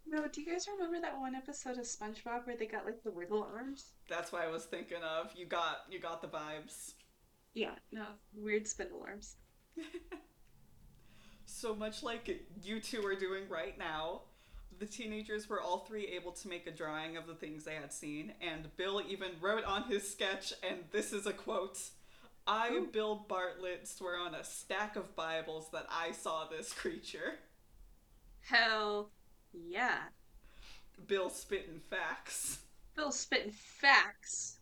No, 0.07 0.27
do 0.29 0.43
you 0.43 0.53
guys 0.53 0.69
remember 0.69 1.01
that 1.01 1.19
one 1.19 1.35
episode 1.35 1.79
of 1.79 1.85
SpongeBob 1.85 2.47
where 2.47 2.55
they 2.55 2.67
got 2.67 2.85
like 2.85 3.03
the 3.03 3.11
wiggle 3.11 3.49
arms? 3.55 3.93
That's 4.11 4.31
what 4.31 4.43
I 4.43 4.49
was 4.49 4.65
thinking 4.65 4.99
of. 5.03 5.31
You 5.35 5.47
got 5.47 5.85
you 5.91 5.99
got 6.01 6.21
the 6.21 6.29
vibes. 6.29 6.93
Yeah, 7.55 7.77
no, 7.91 8.05
weird 8.35 8.67
spindle 8.67 9.03
arms. 9.07 9.37
So 11.45 11.75
much 11.75 12.03
like 12.03 12.47
you 12.63 12.81
two 12.81 13.05
are 13.05 13.15
doing 13.15 13.49
right 13.49 13.77
now, 13.79 14.23
the 14.79 14.87
teenagers 14.87 15.49
were 15.49 15.61
all 15.61 15.81
three 15.81 16.07
able 16.07 16.33
to 16.33 16.49
make 16.49 16.67
a 16.67 16.71
drawing 16.71 17.17
of 17.17 17.27
the 17.27 17.35
things 17.35 17.65
they 17.65 17.75
had 17.75 17.93
seen, 17.93 18.33
and 18.41 18.75
Bill 18.77 19.03
even 19.07 19.33
wrote 19.41 19.65
on 19.65 19.85
his 19.85 20.11
sketch, 20.11 20.55
and 20.69 20.79
this 20.93 21.13
is 21.13 21.27
a 21.27 21.33
quote 21.33 21.79
I, 22.47 22.71
Ooh. 22.71 22.89
Bill 22.93 23.25
Bartlett, 23.29 23.87
swear 23.87 24.19
on 24.19 24.35
a 24.35 24.43
stack 24.45 24.97
of 24.97 25.15
Bibles 25.15 25.69
that 25.73 25.87
I 25.91 26.13
saw 26.13 26.47
this 26.47 26.73
creature. 26.73 27.35
Hell 28.41 29.11
yeah. 29.53 29.99
Bill 31.07 31.31
spitting 31.31 31.81
facts. 31.89 32.59
Bill 32.97 33.13
spitting 33.13 33.53
facts. 33.53 34.59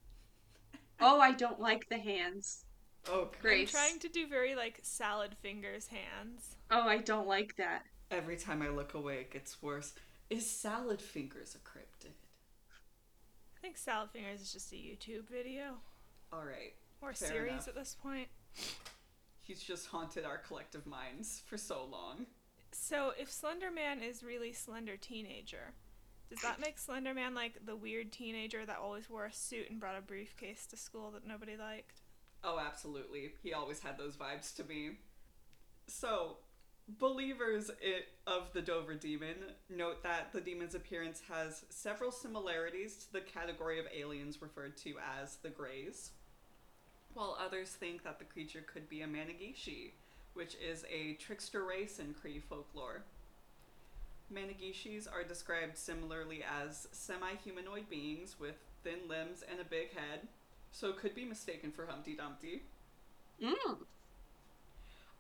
Oh, 1.01 1.19
I 1.21 1.33
don't 1.33 1.61
like 1.61 1.89
the 1.89 1.99
hands. 1.99 2.65
Oh, 3.09 3.31
Great. 3.41 3.63
I'm 3.63 3.67
trying 3.69 3.99
to 4.01 4.09
do 4.09 4.27
very 4.27 4.55
like 4.55 4.79
salad 4.83 5.35
fingers 5.41 5.89
hands. 5.89 6.57
Oh, 6.71 6.87
I 6.87 6.99
don't 6.99 7.27
like 7.27 7.57
that. 7.57 7.85
every 8.11 8.37
time 8.37 8.61
I 8.61 8.69
look 8.69 8.93
away, 8.95 9.21
it 9.21 9.31
gets 9.33 9.63
worse. 9.63 9.95
Is 10.29 10.49
Salad 10.49 11.01
Fingers 11.01 11.57
a 11.57 11.59
cryptid? 11.59 12.13
I 13.57 13.61
think 13.63 13.77
salad 13.79 14.11
fingers 14.11 14.41
is 14.41 14.53
just 14.53 14.73
a 14.73 14.77
YouTube 14.77 15.29
video 15.31 15.77
Alright. 16.33 16.75
Or 17.01 17.13
Fair 17.13 17.29
series 17.29 17.53
enough. 17.53 17.69
at 17.69 17.75
this 17.75 17.97
point. 18.01 18.29
He's 19.43 19.63
just 19.63 19.87
haunted 19.87 20.25
our 20.25 20.39
collective 20.39 20.87
minds 20.87 21.43
for 21.47 21.57
so 21.57 21.85
long. 21.91 22.27
So 22.73 23.13
if 23.19 23.31
Slender 23.31 23.71
Man 23.71 24.01
is 24.03 24.23
really 24.23 24.53
slender 24.53 24.97
teenager, 24.97 25.73
does 26.29 26.41
that 26.43 26.61
make 26.61 26.79
Slender 26.79 27.13
Man 27.15 27.35
like 27.35 27.67
the 27.67 27.75
weird 27.75 28.13
teenager 28.13 28.65
that 28.65 28.79
always 28.79 29.11
wore 29.11 29.27
a 29.27 29.33
suit 29.33 29.69
and 29.71 29.81
brought 29.81 29.99
a 29.99 30.03
briefcase 30.03 30.67
to 30.67 30.77
school 30.77 31.11
that 31.11 31.27
nobody 31.27 31.57
liked? 31.57 32.03
Oh, 32.45 32.59
absolutely. 32.65 33.33
He 33.43 33.53
always 33.53 33.81
had 33.81 33.99
those 33.99 34.17
vibes 34.17 34.55
to 34.57 34.65
me. 34.65 34.93
So, 35.89 36.37
believers 36.99 37.71
it, 37.81 38.07
of 38.27 38.53
the 38.53 38.63
Dover 38.63 38.95
demon 38.95 39.35
note 39.69 40.03
that 40.05 40.33
the 40.33 40.41
demon's 40.41 40.75
appearance 40.77 41.21
has 41.29 41.65
several 41.69 42.13
similarities 42.13 42.97
to 42.97 43.13
the 43.13 43.21
category 43.21 43.81
of 43.81 43.87
aliens 43.95 44.41
referred 44.41 44.77
to 44.79 44.95
as 45.21 45.37
the 45.43 45.51
Greys, 45.51 46.13
while 47.15 47.37
others 47.45 47.71
think 47.71 48.05
that 48.05 48.19
the 48.19 48.25
creature 48.25 48.65
could 48.73 48.89
be 48.89 49.03
a 49.03 49.07
Mannegishi, 49.07 49.93
which 50.35 50.57
is 50.57 50.85
a 50.91 51.15
trickster 51.15 51.65
race 51.65 51.99
in 51.99 52.15
Cree 52.15 52.39
folklore. 52.39 53.03
Mannegishis 54.31 55.09
are 55.09 55.25
described 55.25 55.77
similarly 55.77 56.43
as 56.43 56.89
semi 56.93 57.35
humanoid 57.43 57.91
beings 57.91 58.37
with 58.39 58.55
thin 58.85 59.09
limbs 59.09 59.43
and 59.49 59.61
a 59.61 59.65
big 59.65 59.93
head, 59.93 60.29
so 60.71 60.93
could 60.93 61.15
be 61.15 61.25
mistaken 61.25 61.73
for 61.73 61.87
Humpty 61.87 62.15
Dumpty. 62.15 62.63
Mm. 63.43 63.79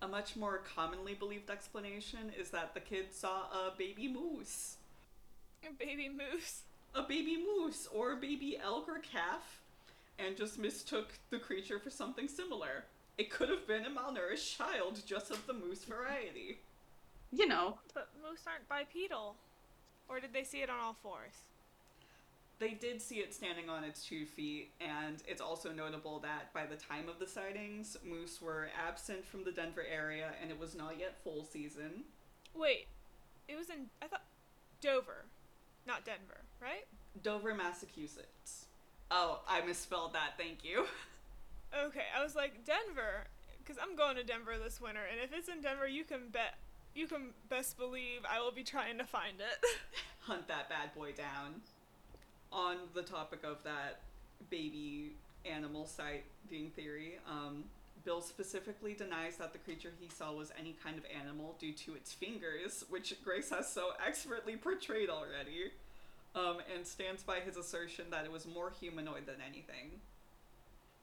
A 0.02 0.08
much 0.08 0.36
more 0.36 0.58
commonly 0.58 1.14
believed 1.14 1.50
explanation 1.50 2.32
is 2.38 2.50
that 2.50 2.72
the 2.72 2.80
kid 2.80 3.12
saw 3.12 3.42
a 3.50 3.72
baby 3.76 4.08
moose. 4.08 4.76
A 5.66 5.72
baby 5.72 6.08
moose. 6.08 6.62
A 6.94 7.02
baby 7.02 7.36
moose 7.36 7.86
or 7.92 8.12
a 8.12 8.16
baby 8.16 8.58
elk 8.62 8.88
or 8.88 8.98
calf, 8.98 9.60
and 10.24 10.36
just 10.36 10.58
mistook 10.58 11.12
the 11.30 11.38
creature 11.38 11.78
for 11.78 11.90
something 11.90 12.28
similar. 12.28 12.84
It 13.18 13.30
could 13.30 13.48
have 13.48 13.66
been 13.66 13.84
a 13.84 13.90
malnourished 13.90 14.56
child, 14.56 15.02
just 15.06 15.30
of 15.30 15.46
the 15.46 15.52
moose 15.52 15.84
variety. 15.84 16.60
You 17.32 17.46
know, 17.46 17.78
But 17.94 18.08
moose 18.22 18.44
aren't 18.46 18.68
bipedal. 18.68 19.36
Or 20.08 20.20
did 20.20 20.32
they 20.32 20.42
see 20.42 20.62
it 20.62 20.70
on 20.70 20.80
all 20.80 20.96
fours? 21.02 21.44
They 22.58 22.70
did 22.70 23.00
see 23.00 23.16
it 23.16 23.32
standing 23.32 23.70
on 23.70 23.84
its 23.84 24.04
two 24.04 24.26
feet, 24.26 24.70
and 24.80 25.22
it's 25.26 25.40
also 25.40 25.72
notable 25.72 26.18
that 26.20 26.52
by 26.52 26.66
the 26.66 26.76
time 26.76 27.08
of 27.08 27.18
the 27.18 27.26
sightings, 27.26 27.96
moose 28.04 28.42
were 28.42 28.68
absent 28.86 29.24
from 29.24 29.44
the 29.44 29.52
Denver 29.52 29.84
area 29.90 30.32
and 30.42 30.50
it 30.50 30.58
was 30.58 30.74
not 30.74 30.98
yet 30.98 31.16
full 31.24 31.44
season. 31.44 32.04
Wait, 32.54 32.86
it 33.48 33.56
was 33.56 33.70
in 33.70 33.86
I 34.02 34.08
thought 34.08 34.24
Dover, 34.80 35.24
not 35.86 36.04
Denver, 36.04 36.42
right? 36.60 36.86
Dover, 37.22 37.54
Massachusetts. 37.54 38.66
Oh, 39.10 39.40
I 39.48 39.60
misspelled 39.62 40.12
that, 40.14 40.38
thank 40.38 40.64
you. 40.64 40.86
Okay, 41.86 42.04
I 42.16 42.22
was 42.22 42.34
like 42.34 42.64
Denver, 42.64 43.26
because 43.58 43.76
I'm 43.80 43.96
going 43.96 44.16
to 44.16 44.24
Denver 44.24 44.54
this 44.62 44.80
winter, 44.80 45.02
and 45.10 45.20
if 45.22 45.36
it's 45.36 45.48
in 45.48 45.60
Denver, 45.60 45.86
you 45.86 46.04
can 46.04 46.28
bet, 46.32 46.58
you 46.94 47.06
can 47.06 47.30
best 47.48 47.78
believe 47.78 48.20
I 48.28 48.40
will 48.40 48.52
be 48.52 48.64
trying 48.64 48.98
to 48.98 49.04
find 49.04 49.38
it. 49.38 49.64
hunt 50.20 50.46
that 50.48 50.68
bad 50.68 50.94
boy 50.94 51.12
down. 51.12 51.60
On 52.52 52.76
the 52.94 53.02
topic 53.02 53.40
of 53.44 53.62
that 53.64 54.00
baby 54.50 55.12
animal 55.44 55.86
sighting 55.86 56.70
theory, 56.74 57.18
um, 57.28 57.64
Bill 58.04 58.20
specifically 58.20 58.94
denies 58.94 59.36
that 59.36 59.52
the 59.52 59.58
creature 59.58 59.92
he 60.00 60.08
saw 60.08 60.32
was 60.32 60.52
any 60.58 60.74
kind 60.82 60.98
of 60.98 61.04
animal 61.14 61.56
due 61.58 61.72
to 61.72 61.94
its 61.94 62.12
fingers, 62.12 62.84
which 62.88 63.14
Grace 63.22 63.50
has 63.50 63.68
so 63.68 63.90
expertly 64.04 64.56
portrayed 64.56 65.10
already, 65.10 65.72
um, 66.34 66.58
and 66.74 66.86
stands 66.86 67.22
by 67.22 67.40
his 67.40 67.56
assertion 67.56 68.06
that 68.10 68.24
it 68.24 68.32
was 68.32 68.46
more 68.46 68.70
humanoid 68.70 69.26
than 69.26 69.36
anything. 69.46 70.00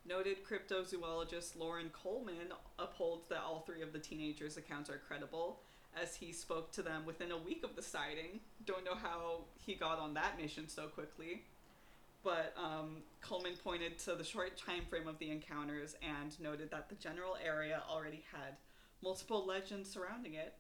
Noted 0.07 0.37
cryptozoologist 0.45 1.57
Loren 1.57 1.89
Coleman 1.89 2.53
upholds 2.79 3.27
that 3.27 3.41
all 3.45 3.63
three 3.65 3.81
of 3.81 3.91
the 3.91 3.99
teenagers' 3.99 4.55
accounts 4.55 4.89
are 4.89 5.01
credible, 5.05 5.59
as 6.01 6.15
he 6.15 6.31
spoke 6.31 6.71
to 6.71 6.81
them 6.81 7.05
within 7.05 7.31
a 7.31 7.37
week 7.37 7.63
of 7.63 7.75
the 7.75 7.81
sighting. 7.81 8.39
Don't 8.65 8.85
know 8.85 8.95
how 8.95 9.41
he 9.65 9.73
got 9.73 9.99
on 9.99 10.13
that 10.13 10.39
mission 10.39 10.67
so 10.67 10.87
quickly. 10.87 11.43
But 12.23 12.53
um, 12.57 12.97
Coleman 13.21 13.53
pointed 13.63 13.99
to 13.99 14.15
the 14.15 14.23
short 14.23 14.57
time 14.57 14.85
frame 14.89 15.07
of 15.07 15.19
the 15.19 15.29
encounters 15.29 15.95
and 16.01 16.39
noted 16.39 16.71
that 16.71 16.89
the 16.89 16.95
general 16.95 17.37
area 17.43 17.81
already 17.89 18.23
had 18.31 18.55
multiple 19.01 19.45
legends 19.45 19.89
surrounding 19.89 20.33
it, 20.33 20.53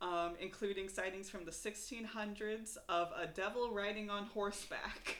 um, 0.00 0.34
including 0.40 0.88
sightings 0.88 1.28
from 1.28 1.44
the 1.44 1.50
1600s 1.50 2.76
of 2.88 3.10
a 3.20 3.26
devil 3.26 3.70
riding 3.72 4.10
on 4.10 4.24
horseback. 4.24 5.18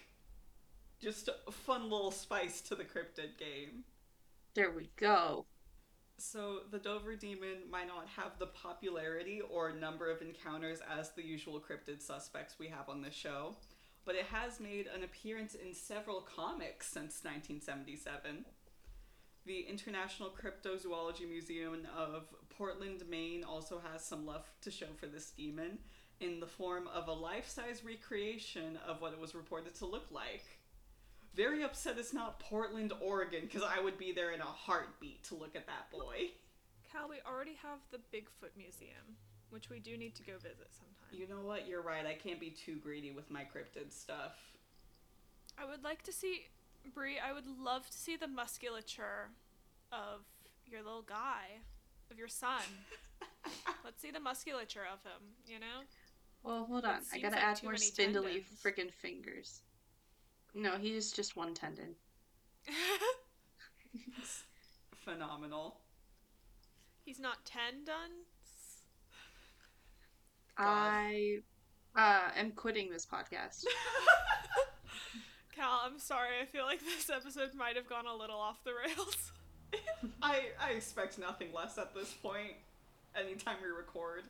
Just 1.01 1.29
a 1.29 1.53
fun 1.53 1.85
little 1.85 2.11
spice 2.11 2.61
to 2.63 2.75
the 2.75 2.85
cryptid 2.85 3.39
game. 3.39 3.85
there 4.55 4.71
we 4.71 4.91
go. 4.97 5.47
So 6.19 6.61
the 6.71 6.79
Dover 6.79 7.17
demon 7.17 7.63
might 7.71 7.89
not 7.89 8.07
have 8.17 8.39
the 8.39 8.47
popularity 8.47 9.41
or 9.41 9.73
number 9.73 10.11
of 10.11 10.21
encounters 10.21 10.81
as 10.99 11.11
the 11.13 11.25
usual 11.25 11.59
cryptid 11.59 12.03
suspects 12.03 12.57
we 12.59 12.69
have 12.69 12.91
on 12.91 13.01
this 13.01 13.15
show, 13.15 13.57
but 14.05 14.15
it 14.15 14.27
has 14.27 14.61
made 14.61 14.87
an 14.95 15.03
appearance 15.03 15.55
in 15.55 15.73
several 15.73 16.21
comics 16.21 16.89
since 16.89 17.25
1977. 17.25 18.45
The 19.47 19.61
International 19.61 20.29
Cryptozoology 20.31 21.27
Museum 21.27 21.87
of 21.97 22.35
Portland, 22.61 23.03
Maine 23.09 23.43
also 23.43 23.81
has 23.91 24.05
some 24.05 24.27
love 24.27 24.45
to 24.61 24.71
show 24.71 24.89
for 24.99 25.07
this 25.07 25.31
demon 25.31 25.79
in 26.21 26.41
the 26.41 26.47
form 26.47 26.91
of 26.95 27.09
a 27.09 27.13
life-size 27.13 27.83
recreation 27.83 28.79
of 28.87 29.01
what 29.01 29.15
it 29.15 29.19
was 29.19 29.35
reported 29.35 29.75
to 29.77 29.87
look 29.87 30.05
like. 30.11 30.45
Very 31.35 31.63
upset 31.63 31.97
it's 31.97 32.13
not 32.13 32.39
Portland, 32.39 32.93
Oregon, 33.01 33.49
because 33.51 33.63
I 33.63 33.81
would 33.83 33.97
be 33.97 34.13
there 34.13 34.33
in 34.33 34.43
a 34.43 34.45
heartbeat 34.45 35.25
to 35.25 35.37
look 35.37 35.57
at 35.57 35.67
that 35.69 35.91
boy. 35.91 36.33
Cal, 36.93 37.09
we 37.09 37.17
already 37.27 37.57
have 37.63 37.79
the 37.93 37.97
Bigfoot 38.15 38.55
Museum, 38.59 39.17
which 39.49 39.71
we 39.71 39.79
do 39.79 39.97
need 39.97 40.15
to 40.17 40.23
go 40.23 40.35
visit 40.35 40.69
sometime. 40.71 41.19
You 41.19 41.29
know 41.29 41.41
what? 41.43 41.67
You're 41.67 41.81
right. 41.81 42.05
I 42.05 42.13
can't 42.13 42.39
be 42.41 42.51
too 42.51 42.77
greedy 42.77 43.11
with 43.11 43.31
my 43.31 43.41
cryptid 43.41 43.91
stuff. 43.91 44.37
I 45.57 45.65
would 45.65 45.83
like 45.83 46.03
to 46.03 46.13
see, 46.13 46.49
Bree. 46.95 47.17
I 47.19 47.33
would 47.33 47.47
love 47.47 47.89
to 47.89 47.97
see 47.97 48.17
the 48.17 48.29
musculature 48.29 49.31
of 49.91 50.27
your 50.67 50.83
little 50.83 51.01
guy, 51.09 51.63
of 52.11 52.19
your 52.19 52.29
son. 52.29 52.63
Let's 53.85 54.01
see 54.03 54.11
the 54.11 54.21
musculature 54.21 54.83
of 54.93 55.03
him. 55.03 55.35
You 55.47 55.61
know. 55.61 55.85
Well, 56.43 56.65
hold 56.65 56.85
on. 56.85 57.01
I 57.13 57.19
gotta 57.19 57.37
like 57.37 57.45
add 57.45 57.63
more 57.63 57.77
spindly 57.77 58.45
tendons. 58.45 58.63
freaking 58.63 58.93
fingers. 58.93 59.61
No, 60.55 60.77
he's 60.77 61.13
just 61.13 61.37
one 61.37 61.55
tendon. 61.55 61.95
Phenomenal. 65.05 65.81
He's 67.05 67.21
not 67.21 67.45
ten 67.45 67.85
done. 67.85 68.11
I 70.57 71.39
uh 71.97 72.29
am 72.37 72.53
quitting 72.53 72.91
this 72.91 73.07
podcast. 73.07 73.65
Cal, 75.55 75.83
I'm 75.85 75.99
sorry. 75.99 76.41
I 76.41 76.47
feel 76.47 76.65
like 76.65 76.81
this 76.81 77.11
episode 77.11 77.55
might 77.55 77.77
have 77.77 77.89
gone 77.89 78.07
a 78.07 78.15
little 78.15 78.39
off 78.39 78.63
the 78.65 78.73
rails. 78.75 79.33
I 80.23 80.43
I 80.61 80.71
expect 80.71 81.19
nothing 81.19 81.49
less 81.55 81.79
at 81.79 81.95
this 81.95 82.13
point. 82.13 82.55
Anytime 83.15 83.57
we 83.63 83.69
record. 83.69 84.25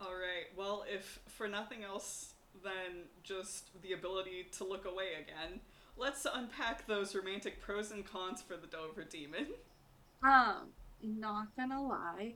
All 0.00 0.14
right. 0.14 0.46
Well, 0.56 0.84
if 0.92 1.20
for 1.26 1.48
nothing 1.48 1.82
else 1.82 2.34
than 2.62 3.06
just 3.22 3.70
the 3.82 3.92
ability 3.92 4.46
to 4.58 4.64
look 4.64 4.84
away 4.84 5.14
again, 5.20 5.60
let's 5.96 6.26
unpack 6.32 6.86
those 6.86 7.14
romantic 7.14 7.60
pros 7.60 7.90
and 7.90 8.04
cons 8.04 8.42
for 8.42 8.56
the 8.56 8.66
Dover 8.66 9.04
Demon. 9.04 9.46
Um, 10.22 10.68
not 11.02 11.54
gonna 11.56 11.82
lie, 11.82 12.34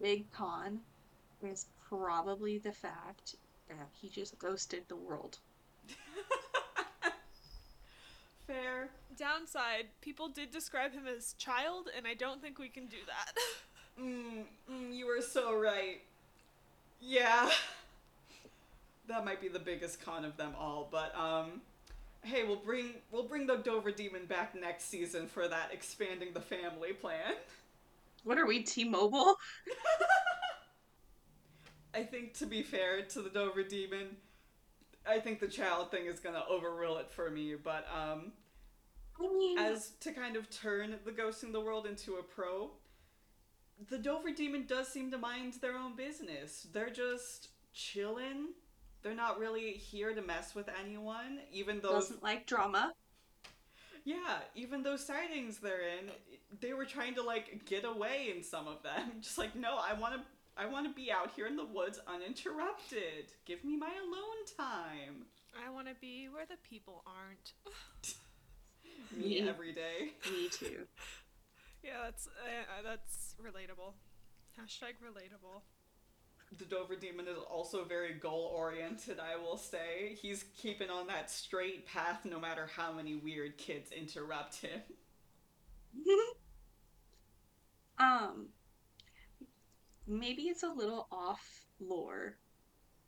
big 0.00 0.30
con 0.32 0.80
is 1.42 1.66
probably 1.88 2.58
the 2.58 2.72
fact 2.72 3.36
that 3.68 3.88
he 4.00 4.08
just 4.08 4.38
ghosted 4.38 4.84
the 4.88 4.96
world. 4.96 5.38
Fair. 8.48 8.88
Downside, 9.14 9.88
people 10.00 10.28
did 10.28 10.50
describe 10.50 10.92
him 10.92 11.06
as 11.06 11.34
child, 11.34 11.90
and 11.94 12.06
I 12.06 12.14
don't 12.14 12.40
think 12.40 12.58
we 12.58 12.68
can 12.68 12.86
do 12.86 12.98
that. 13.06 13.36
Mm, 14.00 14.44
mm, 14.70 14.94
you 14.94 15.08
are 15.08 15.20
so 15.20 15.58
right. 15.58 16.00
Yeah. 17.00 17.50
That 19.08 19.24
might 19.24 19.40
be 19.40 19.48
the 19.48 19.58
biggest 19.58 20.00
con 20.00 20.24
of 20.24 20.36
them 20.36 20.52
all, 20.56 20.88
but 20.88 21.12
um 21.18 21.62
hey, 22.22 22.44
we'll 22.44 22.62
bring 22.64 22.94
we'll 23.10 23.24
bring 23.24 23.48
the 23.48 23.56
Dover 23.56 23.90
Demon 23.90 24.26
back 24.26 24.54
next 24.54 24.84
season 24.84 25.26
for 25.26 25.48
that 25.48 25.70
expanding 25.72 26.32
the 26.32 26.40
family 26.40 26.92
plan. 26.92 27.34
What 28.22 28.38
are 28.38 28.46
we, 28.46 28.62
T-Mobile? 28.62 29.34
I 31.94 32.04
think 32.04 32.34
to 32.34 32.46
be 32.46 32.62
fair 32.62 33.02
to 33.02 33.20
the 33.20 33.30
Dover 33.30 33.64
Demon, 33.64 34.16
I 35.08 35.18
think 35.20 35.40
the 35.40 35.48
child 35.48 35.90
thing 35.90 36.06
is 36.06 36.20
gonna 36.20 36.44
overrule 36.48 36.98
it 36.98 37.10
for 37.10 37.30
me, 37.30 37.54
but 37.54 37.86
um 37.94 38.32
I 39.20 39.26
mean, 39.36 39.58
as 39.58 39.92
to 40.00 40.12
kind 40.12 40.36
of 40.36 40.48
turn 40.50 40.96
the 41.04 41.10
ghost 41.12 41.42
in 41.42 41.50
the 41.52 41.60
world 41.60 41.86
into 41.86 42.16
a 42.16 42.22
pro, 42.22 42.70
the 43.90 43.98
Dover 43.98 44.30
Demon 44.30 44.64
does 44.66 44.88
seem 44.88 45.10
to 45.10 45.18
mind 45.18 45.54
their 45.60 45.76
own 45.76 45.96
business. 45.96 46.66
They're 46.72 46.90
just 46.90 47.48
chilling. 47.72 48.48
They're 49.02 49.14
not 49.14 49.38
really 49.38 49.72
here 49.72 50.14
to 50.14 50.22
mess 50.22 50.54
with 50.54 50.68
anyone. 50.80 51.40
Even 51.52 51.80
though 51.80 51.92
doesn't 51.94 52.22
like 52.22 52.46
drama. 52.46 52.92
yeah, 54.04 54.38
even 54.54 54.82
those 54.82 55.04
sightings 55.04 55.58
they're 55.58 55.82
in, 55.98 56.10
they 56.60 56.72
were 56.72 56.84
trying 56.86 57.14
to 57.16 57.22
like 57.22 57.64
get 57.66 57.84
away 57.84 58.32
in 58.34 58.42
some 58.42 58.66
of 58.68 58.82
them. 58.82 59.12
Just 59.20 59.38
like, 59.38 59.54
no, 59.54 59.76
I 59.78 59.92
want 59.94 60.14
to, 60.14 60.20
I 60.58 60.66
want 60.66 60.88
to 60.88 60.92
be 60.92 61.12
out 61.12 61.30
here 61.36 61.46
in 61.46 61.56
the 61.56 61.64
woods 61.64 62.00
uninterrupted. 62.08 63.30
Give 63.46 63.62
me 63.64 63.76
my 63.76 63.86
alone 63.86 64.44
time. 64.56 65.26
I 65.54 65.70
want 65.70 65.86
to 65.86 65.94
be 66.00 66.28
where 66.28 66.46
the 66.46 66.56
people 66.68 67.04
aren't. 67.06 67.52
Me 69.16 69.40
Me. 69.40 69.48
every 69.48 69.72
day. 69.72 70.12
Me 70.30 70.48
too. 70.48 70.80
Yeah, 71.80 71.92
that's 72.02 72.26
uh, 72.26 72.82
that's 72.82 73.36
relatable. 73.40 73.92
Hashtag 74.60 74.94
relatable. 75.00 75.62
The 76.58 76.64
Dover 76.64 76.96
Demon 76.96 77.28
is 77.28 77.38
also 77.48 77.84
very 77.84 78.14
goal 78.14 78.52
oriented, 78.52 79.20
I 79.20 79.36
will 79.36 79.56
say. 79.56 80.16
He's 80.20 80.44
keeping 80.60 80.90
on 80.90 81.06
that 81.06 81.30
straight 81.30 81.86
path 81.86 82.24
no 82.24 82.40
matter 82.40 82.68
how 82.74 82.92
many 82.92 83.14
weird 83.14 83.58
kids 83.58 83.92
interrupt 83.92 84.56
him. 84.56 84.80
um, 88.00 88.48
maybe 90.08 90.42
it's 90.44 90.62
a 90.64 90.68
little 90.68 91.06
off 91.12 91.66
lore, 91.80 92.38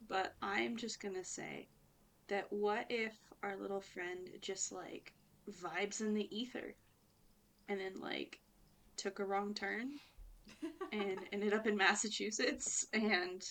but 0.08 0.34
I'm 0.42 0.76
just 0.76 1.00
gonna 1.02 1.24
say 1.24 1.68
that 2.28 2.46
what 2.52 2.86
if 2.90 3.14
our 3.42 3.56
little 3.56 3.80
friend 3.80 4.28
just 4.40 4.72
like 4.72 5.14
vibes 5.62 6.00
in 6.00 6.14
the 6.14 6.28
ether 6.36 6.74
and 7.68 7.80
then 7.80 7.94
like 8.00 8.40
took 8.96 9.18
a 9.18 9.24
wrong 9.24 9.54
turn 9.54 9.92
and 10.92 11.20
ended 11.32 11.52
up 11.54 11.66
in 11.66 11.76
Massachusetts 11.76 12.86
and 12.92 13.42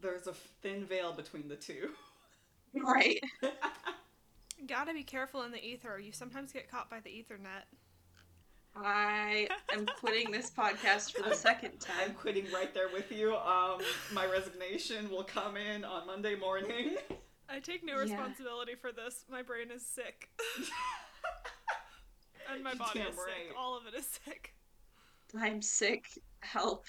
There's 0.00 0.26
a 0.26 0.34
thin 0.34 0.84
veil 0.84 1.12
between 1.12 1.48
the 1.48 1.56
two. 1.56 1.90
right 2.74 3.20
Gotta 4.66 4.94
be 4.94 5.02
careful 5.02 5.42
in 5.42 5.50
the 5.50 5.64
ether. 5.64 5.98
You 5.98 6.12
sometimes 6.12 6.52
get 6.52 6.70
caught 6.70 6.88
by 6.88 7.00
the 7.00 7.10
ethernet. 7.10 7.64
I 8.74 9.48
am 9.72 9.86
quitting 9.98 10.30
this 10.30 10.50
podcast 10.50 11.12
for 11.12 11.22
the 11.28 11.34
second 11.34 11.78
time. 11.80 11.96
I'm 12.00 12.06
time. 12.08 12.16
quitting 12.16 12.46
right 12.52 12.72
there 12.72 12.88
with 12.92 13.12
you. 13.12 13.36
Um, 13.36 13.80
my 14.12 14.26
resignation 14.26 15.10
will 15.10 15.24
come 15.24 15.56
in 15.56 15.84
on 15.84 16.06
Monday 16.06 16.34
morning. 16.36 16.96
I 17.48 17.60
take 17.60 17.84
no 17.84 17.96
Yeah. 17.96 18.02
responsibility 18.02 18.74
for 18.74 18.92
this. 18.92 19.24
My 19.30 19.42
brain 19.42 19.70
is 19.70 19.84
sick. 19.86 20.30
and 22.50 22.64
my 22.64 22.74
body 22.74 23.00
Damn 23.00 23.08
is 23.10 23.16
sick. 23.16 23.54
All 23.58 23.76
of 23.76 23.86
it 23.86 23.94
is 23.94 24.06
sick. 24.24 24.54
I'm 25.38 25.60
sick. 25.60 26.06
Help. 26.40 26.86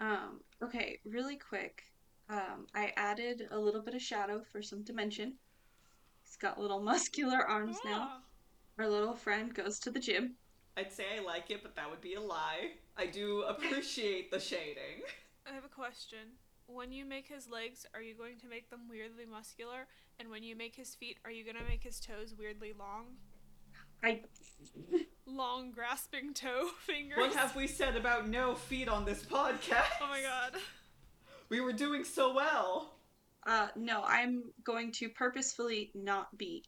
Um, 0.00 0.40
okay, 0.62 0.98
really 1.04 1.36
quick. 1.36 1.82
Um, 2.28 2.66
I 2.74 2.92
added 2.96 3.48
a 3.50 3.58
little 3.58 3.80
bit 3.80 3.94
of 3.94 4.02
shadow 4.02 4.42
for 4.52 4.60
some 4.60 4.82
dimension. 4.82 5.34
He's 6.24 6.36
got 6.36 6.60
little 6.60 6.80
muscular 6.82 7.38
arms 7.38 7.78
now. 7.84 8.08
Ah. 8.10 8.20
Our 8.78 8.88
little 8.88 9.14
friend 9.14 9.52
goes 9.54 9.78
to 9.80 9.90
the 9.90 9.98
gym. 9.98 10.34
I'd 10.78 10.92
say 10.92 11.04
I 11.18 11.24
like 11.24 11.50
it, 11.50 11.62
but 11.62 11.74
that 11.74 11.90
would 11.90 12.00
be 12.00 12.14
a 12.14 12.20
lie. 12.20 12.70
I 12.96 13.06
do 13.06 13.42
appreciate 13.42 14.30
the 14.30 14.38
shading. 14.38 15.02
I 15.46 15.52
have 15.52 15.64
a 15.64 15.68
question. 15.68 16.18
When 16.66 16.92
you 16.92 17.04
make 17.04 17.26
his 17.26 17.48
legs, 17.50 17.84
are 17.94 18.00
you 18.02 18.14
going 18.14 18.38
to 18.38 18.46
make 18.46 18.70
them 18.70 18.80
weirdly 18.88 19.24
muscular? 19.26 19.88
And 20.20 20.30
when 20.30 20.42
you 20.44 20.54
make 20.54 20.76
his 20.76 20.94
feet, 20.94 21.18
are 21.24 21.30
you 21.32 21.44
gonna 21.44 21.64
make 21.68 21.82
his 21.82 21.98
toes 21.98 22.34
weirdly 22.38 22.74
long? 22.78 23.06
I 24.04 24.20
Long 25.26 25.72
grasping 25.72 26.32
toe 26.32 26.68
fingers. 26.86 27.18
What 27.18 27.34
have 27.34 27.56
we 27.56 27.66
said 27.66 27.96
about 27.96 28.28
no 28.28 28.54
feet 28.54 28.88
on 28.88 29.04
this 29.04 29.24
podcast? 29.24 29.84
Oh 30.00 30.08
my 30.08 30.22
god. 30.22 30.60
We 31.50 31.62
were 31.62 31.72
doing 31.72 32.04
so 32.04 32.34
well. 32.34 32.98
uh 33.46 33.68
no, 33.74 34.02
I'm 34.06 34.44
going 34.64 34.92
to 34.92 35.08
purposefully 35.08 35.90
not 35.94 36.36
be 36.36 36.62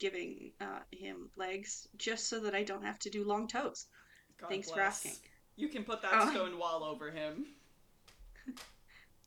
giving 0.00 0.50
uh 0.60 0.80
him 0.90 1.30
legs 1.36 1.86
just 1.96 2.28
so 2.28 2.40
that 2.40 2.54
I 2.54 2.64
don't 2.64 2.84
have 2.84 2.98
to 3.00 3.10
do 3.10 3.22
long 3.24 3.46
toes. 3.46 3.86
God 4.40 4.48
Thanks 4.48 4.70
for 4.70 4.80
asking. 4.80 5.12
You 5.56 5.68
can 5.68 5.84
put 5.84 6.02
that 6.02 6.10
Oh. 6.14 6.30
stone 6.30 6.58
wall 6.58 6.82
over 6.82 7.10
him. 7.10 7.46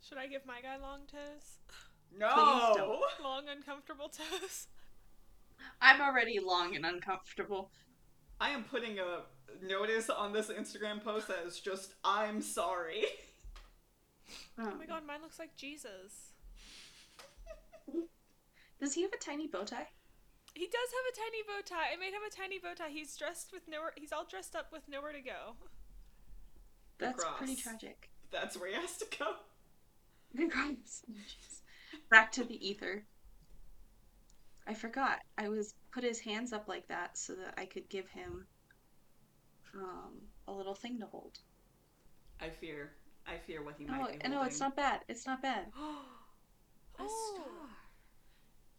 Should 0.02 0.18
I 0.18 0.28
give 0.28 0.46
my 0.46 0.60
guy 0.62 0.78
long 0.78 1.02
toes? 1.10 1.60
No. 2.18 3.00
Long, 3.24 3.44
uncomfortable 3.48 4.10
toes? 4.10 4.68
I'm 5.82 6.02
already 6.02 6.40
long 6.40 6.76
and 6.76 6.86
uncomfortable. 6.86 7.72
I 8.42 8.50
am 8.50 8.64
putting 8.64 9.00
a 9.00 9.22
notice 9.66 10.10
on 10.10 10.34
this 10.34 10.50
Instagram 10.50 11.04
post 11.04 11.28
that 11.30 11.46
is 11.46 11.60
just 11.60 11.94
I'm 12.04 12.42
sorry. 12.42 13.06
Oh 14.58 14.64
Um, 14.64 14.78
my 14.80 14.86
god, 14.86 15.06
mine 15.06 15.22
looks 15.22 15.38
like 15.40 15.56
Jesus. 15.56 16.32
Does 18.80 18.94
he 18.94 19.02
have 19.04 19.14
a 19.14 19.18
tiny 19.18 19.48
bow 19.48 19.64
tie? 19.64 19.88
He 20.54 20.66
does 20.68 20.90
have 20.94 21.14
a 21.14 21.16
tiny 21.18 21.42
bow 21.44 21.62
tie. 21.66 21.94
I 21.94 21.98
made 21.98 22.14
him 22.14 22.22
a 22.28 22.30
tiny 22.36 22.60
bow 22.60 22.74
tie. 22.76 22.90
He's 22.90 23.16
dressed 23.18 23.52
with 23.52 23.68
nowhere. 23.68 23.92
He's 23.96 24.12
all 24.12 24.26
dressed 24.26 24.56
up 24.56 24.72
with 24.72 24.88
nowhere 24.88 25.12
to 25.12 25.22
go. 25.22 25.56
That's 27.00 27.24
pretty 27.38 27.56
tragic. 27.56 28.10
That's 28.32 28.58
where 28.58 28.70
he 28.70 28.76
has 28.76 28.98
to 28.98 29.06
go. 29.18 29.34
Jeez. 30.38 31.02
Back 32.10 32.32
to 32.34 32.44
the 32.44 32.68
ether. 32.68 33.06
I 34.68 34.74
forgot. 34.74 35.20
I 35.38 35.50
was 35.50 35.74
put 35.92 36.04
his 36.04 36.20
hands 36.20 36.54
up 36.54 36.68
like 36.68 36.88
that 36.88 37.18
so 37.18 37.34
that 37.36 37.56
I 37.58 37.66
could 37.66 37.90
give 37.90 38.08
him 38.10 38.46
um 39.76 40.14
a 40.48 40.52
little 40.52 40.76
thing 40.76 41.00
to 41.00 41.06
hold. 41.08 41.40
I 42.40 42.50
fear. 42.50 42.92
I 43.28 43.38
fear 43.38 43.64
what 43.64 43.76
he 43.78 43.86
No, 43.86 43.94
might 43.94 44.22
be 44.24 44.30
no, 44.30 44.44
it's 44.44 44.60
not 44.60 44.76
bad. 44.76 45.02
It's 45.08 45.26
not 45.26 45.42
bad. 45.42 45.66
A 47.00 47.04
Oh. 47.04 47.34
star. 47.36 47.70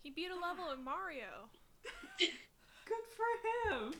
He 0.02 0.10
beat 0.10 0.30
a 0.30 0.36
level 0.38 0.70
in 0.72 0.84
Mario. 0.84 1.48
Good 2.18 3.04
for 3.16 3.72
him. 3.74 3.94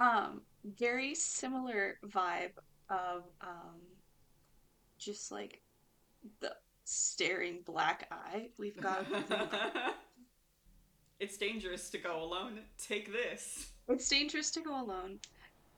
Um, 0.00 0.42
very 0.64 1.14
similar 1.14 1.98
vibe 2.06 2.52
of 2.90 3.24
um 3.40 3.80
just 4.98 5.30
like 5.30 5.60
the 6.40 6.52
staring 6.84 7.60
black 7.64 8.08
eye. 8.10 8.48
We've 8.58 8.76
got 8.80 9.06
it's 11.20 11.36
dangerous 11.36 11.90
to 11.90 11.98
go 11.98 12.22
alone. 12.22 12.60
Take 12.78 13.12
this. 13.12 13.72
It's 13.88 14.08
dangerous 14.08 14.50
to 14.52 14.60
go 14.60 14.80
alone. 14.80 15.18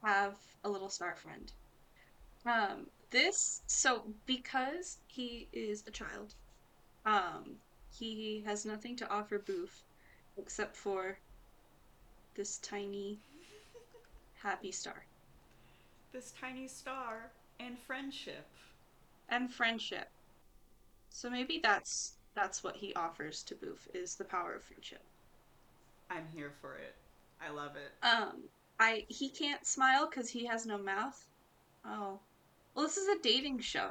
Have 0.05 0.37
a 0.65 0.71
little 0.71 0.89
star 0.89 1.17
friend. 1.17 1.53
Um, 2.47 2.87
this 3.11 3.63
so 3.67 4.05
because 4.27 4.99
he 5.07 5.49
is 5.53 5.85
a 5.87 5.91
child, 5.91 6.35
um, 7.05 7.57
he 7.93 8.43
has 8.47 8.65
nothing 8.65 8.97
to 8.97 9.11
offer 9.11 9.39
Boof 9.39 9.83
except 10.41 10.75
for 10.77 11.19
this 12.35 12.59
tiny 12.59 13.19
happy 14.43 14.73
star 14.73 15.05
This 16.13 16.33
tiny 16.41 16.67
star 16.67 17.31
and 17.59 17.79
friendship. 17.79 18.47
and 19.29 19.53
friendship. 19.53 20.09
So 21.11 21.29
maybe 21.29 21.61
that's 21.63 22.15
that's 22.35 22.63
what 22.65 22.77
he 22.77 22.95
offers 22.95 23.43
to 23.45 23.55
Boof 23.55 23.87
is 23.95 24.15
the 24.15 24.25
power 24.25 24.55
of 24.55 24.63
friendship. 24.65 25.03
I'm 26.11 26.27
here 26.35 26.53
for 26.61 26.77
it. 26.77 26.95
I 27.45 27.51
love 27.51 27.73
it. 27.77 27.93
Um, 28.07 28.45
I 28.79 29.05
he 29.09 29.29
can't 29.29 29.67
smile 29.67 30.09
because 30.09 30.31
he 30.31 30.47
has 30.47 30.65
no 30.67 30.79
mouth. 30.79 31.23
Oh, 31.85 32.19
well, 32.75 32.87
this 32.87 32.97
is 32.97 33.09
a 33.09 33.21
dating 33.23 33.61
show. 33.61 33.91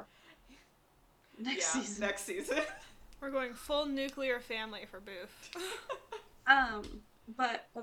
Next 1.38 1.74
yeah, 1.74 1.82
season. 1.82 2.06
next 2.06 2.22
season. 2.24 2.58
We're 3.20 3.30
going 3.30 3.54
full 3.54 3.86
nuclear 3.86 4.40
family 4.40 4.86
for 4.90 5.00
Boof. 5.00 5.50
Um, 6.50 6.82
but 7.36 7.68
uh, 7.76 7.82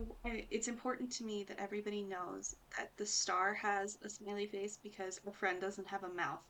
it's 0.52 0.68
important 0.68 1.12
to 1.14 1.24
me 1.24 1.46
that 1.46 1.58
everybody 1.60 2.02
knows 2.02 2.56
that 2.78 2.92
the 2.98 3.06
star 3.06 3.54
has 3.54 3.98
a 4.04 4.10
smiley 4.10 4.46
face 4.46 4.78
because 4.82 5.22
a 5.26 5.32
friend 5.32 5.62
doesn't 5.62 5.88
have 5.88 6.04
a 6.04 6.10
mouth, 6.10 6.42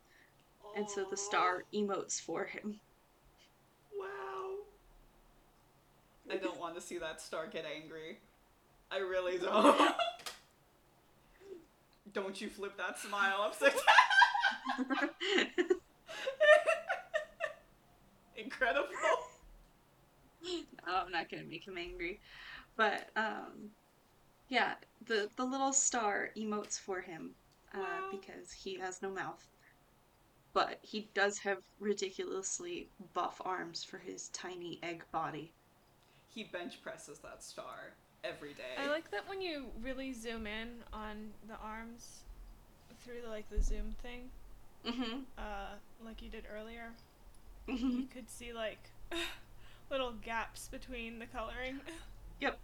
and 0.76 0.90
so 0.90 1.06
the 1.10 1.18
star 1.18 1.64
emotes 1.74 2.20
for 2.20 2.46
him. 2.46 2.80
Wow. 3.98 4.56
I 6.32 6.38
don't 6.38 6.60
want 6.60 6.76
to 6.76 6.82
see 6.82 6.98
that 6.98 7.22
star 7.22 7.46
get 7.46 7.66
angry. 7.66 8.18
I 8.92 8.98
really 8.98 9.38
don't. 9.44 9.80
don't 12.14 12.42
you 12.42 12.50
flip 12.50 12.76
that 12.78 12.98
smile 12.98 13.42
upside 13.44 13.74
down. 13.74 15.10
Incredible. 18.38 18.88
no, 20.88 20.96
I'm 21.06 21.12
not 21.12 21.30
gonna 21.30 21.44
make 21.44 21.68
him 21.68 21.78
angry, 21.78 22.20
but 22.76 23.10
um, 23.16 23.72
yeah, 24.50 24.76
the 25.06 25.30
the 25.38 25.46
little 25.46 25.74
star 25.74 26.30
emotes 26.38 26.80
for 26.80 27.02
him 27.02 27.32
uh, 27.74 27.80
Wow. 27.80 28.10
because 28.12 28.52
he 28.52 28.78
has 28.80 29.02
no 29.02 29.10
mouth. 29.12 29.46
But 30.54 30.80
he 30.82 31.12
does 31.14 31.38
have 31.40 31.60
ridiculously 31.80 32.90
buff 33.14 33.42
arms 33.46 33.84
for 33.84 33.98
his 34.00 34.30
tiny 34.30 34.80
egg 34.82 35.04
body. 35.12 35.54
He 36.30 36.46
bench 36.46 36.82
presses 36.82 37.20
that 37.20 37.44
star 37.44 37.94
every 38.24 38.54
day. 38.54 38.76
I 38.82 38.88
like 38.88 39.12
that 39.12 39.28
when 39.30 39.42
you 39.42 39.66
really 39.82 40.14
zoom 40.14 40.48
in 40.48 40.70
on 40.94 41.30
the 41.48 41.56
arms 41.64 42.24
through 43.04 43.22
the, 43.24 43.30
like 43.30 43.50
the 43.50 43.62
zoom 43.62 43.92
thing, 44.02 44.30
Mm-hmm. 44.86 45.20
uh, 45.38 45.76
like 46.06 46.22
you 46.22 46.30
did 46.30 46.46
earlier. 46.56 46.92
mm-hmm. 47.68 47.90
You 48.00 48.06
could 48.08 48.30
see 48.30 48.54
like 48.54 48.80
little 49.90 50.14
gaps 50.24 50.68
between 50.70 51.20
the 51.20 51.26
coloring. 51.26 51.80
Yep. 52.40 52.60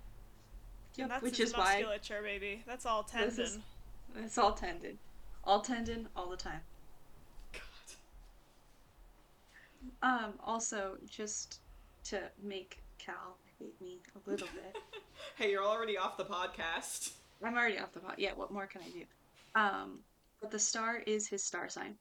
Yep. 0.97 1.09
that's 1.09 1.23
Which 1.23 1.39
is 1.39 1.51
why 1.53 1.59
musculature, 1.81 2.21
baby. 2.21 2.63
That's 2.67 2.85
all 2.85 3.01
tendon. 3.03 3.29
This 3.35 3.39
is- 3.39 3.59
it's 4.15 4.37
all 4.37 4.53
tendon, 4.53 4.99
all 5.43 5.61
tendon, 5.61 6.07
all 6.15 6.29
the 6.29 6.37
time. 6.37 6.61
God. 10.01 10.07
Um. 10.25 10.33
Also, 10.43 10.97
just 11.09 11.59
to 12.05 12.19
make 12.43 12.77
Cal 12.99 13.37
hate 13.57 13.73
me 13.81 13.97
a 14.15 14.29
little 14.29 14.47
bit. 14.53 14.75
Hey, 15.35 15.49
you're 15.51 15.63
already 15.65 15.97
off 15.97 16.17
the 16.17 16.25
podcast. 16.25 17.11
I'm 17.43 17.55
already 17.55 17.79
off 17.79 17.91
the 17.93 17.99
pot. 17.99 18.19
Yeah, 18.19 18.33
what 18.35 18.51
more 18.51 18.67
can 18.67 18.81
I 18.81 18.89
do? 18.89 19.05
Um, 19.59 19.99
but 20.41 20.51
the 20.51 20.59
star 20.59 20.97
is 21.07 21.27
his 21.27 21.41
star 21.43 21.69
sign. 21.69 21.95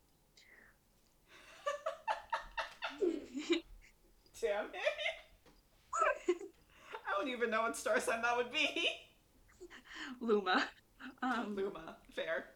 Damn 4.42 4.66
it. 6.28 6.36
I 7.06 7.18
don't 7.18 7.28
even 7.30 7.50
know 7.50 7.62
what 7.62 7.76
star 7.76 8.00
sign 8.00 8.22
that 8.22 8.36
would 8.36 8.52
be. 8.52 8.88
Luma. 10.20 10.64
Um, 11.22 11.54
Luma. 11.56 11.96
Fair. 12.14 12.46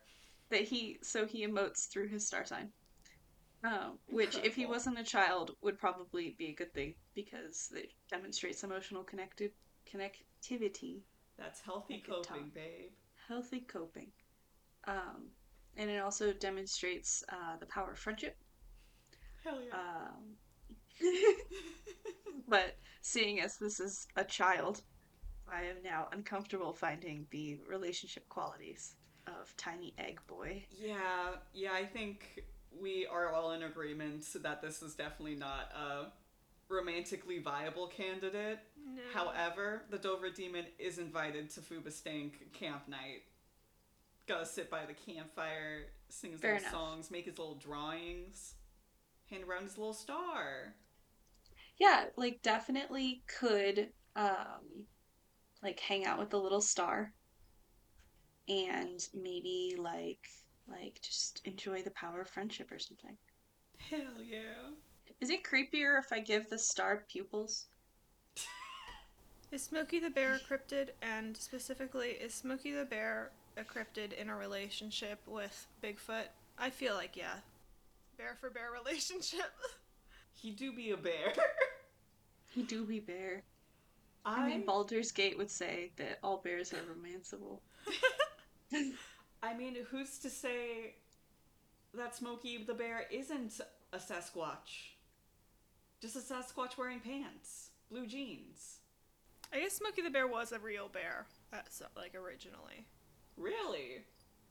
that 0.51 0.63
he 0.63 0.99
so 1.03 1.27
he 1.27 1.47
emotes 1.47 1.89
through 1.89 2.09
his 2.09 2.27
star 2.27 2.45
sign. 2.45 2.71
Um, 3.65 3.99
which, 4.09 4.37
if 4.45 4.55
he 4.55 4.67
wasn't 4.67 4.99
a 4.99 5.03
child, 5.05 5.53
would 5.63 5.79
probably 5.79 6.37
be 6.39 6.49
a 6.51 6.55
good 6.55 6.73
thing 6.75 6.95
because 7.15 7.71
it 7.75 7.91
demonstrates 8.11 8.63
emotional 8.63 9.03
connected 9.03 9.51
connectivity, 9.93 11.01
That's 11.39 11.61
healthy 11.61 12.03
coping, 12.07 12.23
talk. 12.23 12.55
babe. 12.55 12.91
healthy 13.27 13.61
coping, 13.61 14.09
um, 14.87 15.31
and 15.77 15.91
it 15.91 15.99
also 16.01 16.33
demonstrates 16.35 17.25
uh, 17.33 17.57
the 17.59 17.67
power 17.67 17.93
of 17.93 17.99
friendship. 17.99 18.37
Hell 19.43 19.59
yeah. 19.67 19.75
Um, 19.75 20.37
but 22.49 22.77
seeing 23.01 23.41
as 23.41 23.57
this 23.57 23.81
is 23.81 24.07
a 24.17 24.25
child, 24.25 24.83
I 25.51 25.63
am 25.63 25.77
now 25.85 26.09
uncomfortable 26.13 26.73
finding 26.73 27.27
the 27.31 27.59
relationship 27.69 28.29
qualities 28.29 28.95
of 29.27 29.57
Tiny 29.57 29.95
Egg 29.99 30.21
Boy. 30.27 30.65
yeah, 30.71 31.33
yeah, 31.53 31.73
I 31.73 31.85
think 31.85 32.45
we 32.79 33.07
are 33.07 33.33
all 33.33 33.53
in 33.53 33.63
agreement 33.63 34.25
that 34.43 34.61
this 34.63 34.83
is 34.83 34.95
definitely 34.95 35.35
not 35.37 35.73
a 35.75 36.07
romantically 36.69 37.39
viable 37.39 37.87
candidate. 37.87 38.59
No. 38.85 39.03
However, 39.13 39.83
the 39.91 39.99
Dover 39.99 40.31
Demon 40.31 40.67
is 40.79 40.99
invited 40.99 41.51
to 41.51 41.61
Fuba 41.61 41.93
Stank 41.93 42.53
camp 42.53 42.89
night. 42.89 43.23
Gotta 44.27 44.47
sit 44.47 44.71
by 44.71 44.81
the 44.87 44.95
campfire, 45.13 45.87
sing 46.09 46.33
his 46.33 46.41
Fair 46.41 46.55
little 46.55 46.69
enough. 46.69 46.81
songs, 46.81 47.11
make 47.11 47.27
his 47.27 47.39
little 47.39 47.55
drawings, 47.55 48.55
hand 49.31 49.45
around 49.45 49.63
his 49.65 49.79
little 49.79 49.95
star. 49.95 50.75
Yeah, 51.79 52.07
like 52.17 52.41
definitely 52.43 53.23
could 53.27 53.91
um 54.15 54.87
like 55.63 55.81
hang 55.81 56.07
out 56.07 56.19
with 56.19 56.31
the 56.31 56.41
little 56.41 56.61
star 56.61 57.13
and 58.49 59.01
maybe 59.15 59.75
like 59.79 60.27
like 60.69 61.01
just 61.03 61.41
enjoy 61.45 61.83
the 61.83 61.91
power 61.91 62.21
of 62.21 62.29
friendship 62.29 62.71
or 62.73 62.79
something. 62.79 63.17
Hell 63.79 64.23
yeah. 64.23 64.71
Is 65.21 65.31
it 65.31 65.45
creepier 65.45 65.99
if 65.99 66.13
I 66.13 66.21
give 66.21 66.49
the 66.49 66.59
star 66.59 67.05
pupils? 67.11 67.67
Is 69.53 69.63
Smokey 69.63 70.01
the 70.01 70.11
Bear 70.11 70.35
a 70.35 70.39
cryptid? 70.41 70.91
And 71.01 71.37
specifically, 71.37 72.11
is 72.11 72.35
Smokey 72.35 72.73
the 72.73 72.85
Bear 72.85 73.31
a 73.57 73.63
cryptid 73.63 74.13
in 74.13 74.29
a 74.29 74.37
relationship 74.37 75.21
with 75.27 75.69
Bigfoot? 75.83 76.27
I 76.59 76.71
feel 76.71 76.95
like 76.95 77.17
yeah. 77.17 77.37
Bear 78.19 78.37
for 78.41 78.51
bear 78.51 78.71
relationship. 78.85 79.53
He 80.37 80.51
do 80.51 80.73
be 80.73 80.91
a 80.91 80.97
bear. 80.97 81.33
He 82.55 82.63
do 82.63 82.87
be 82.87 83.01
bear. 83.01 83.43
I, 84.25 84.41
I 84.41 84.49
mean, 84.49 84.65
Baldur's 84.65 85.13
Gate 85.13 85.37
would 85.37 85.51
say 85.51 85.91
that 85.97 86.19
all 86.23 86.39
bears 86.39 86.73
are 86.73 86.79
romanceable. 86.79 87.59
I 89.43 89.55
mean, 89.55 89.77
who's 89.91 90.19
to 90.21 90.31
say 90.31 90.95
that 91.93 92.17
Smokey 92.17 92.65
the 92.67 92.73
Bear 92.73 93.05
isn't 93.11 93.61
a 93.93 93.99
Sasquatch? 93.99 94.95
Just 96.01 96.17
a 96.17 96.21
Sasquatch 96.21 96.79
wearing 96.79 97.01
pants, 97.01 97.73
blue 97.91 98.07
jeans. 98.07 98.79
I 99.53 99.61
guess 99.61 99.75
Smokey 99.75 100.01
the 100.01 100.11
Bear 100.11 100.27
was 100.27 100.53
a 100.53 100.59
real 100.59 100.89
bear, 100.89 101.27
uh, 101.53 101.59
so, 101.69 101.85
like 101.95 102.15
originally. 102.15 102.87
Really? 103.37 104.05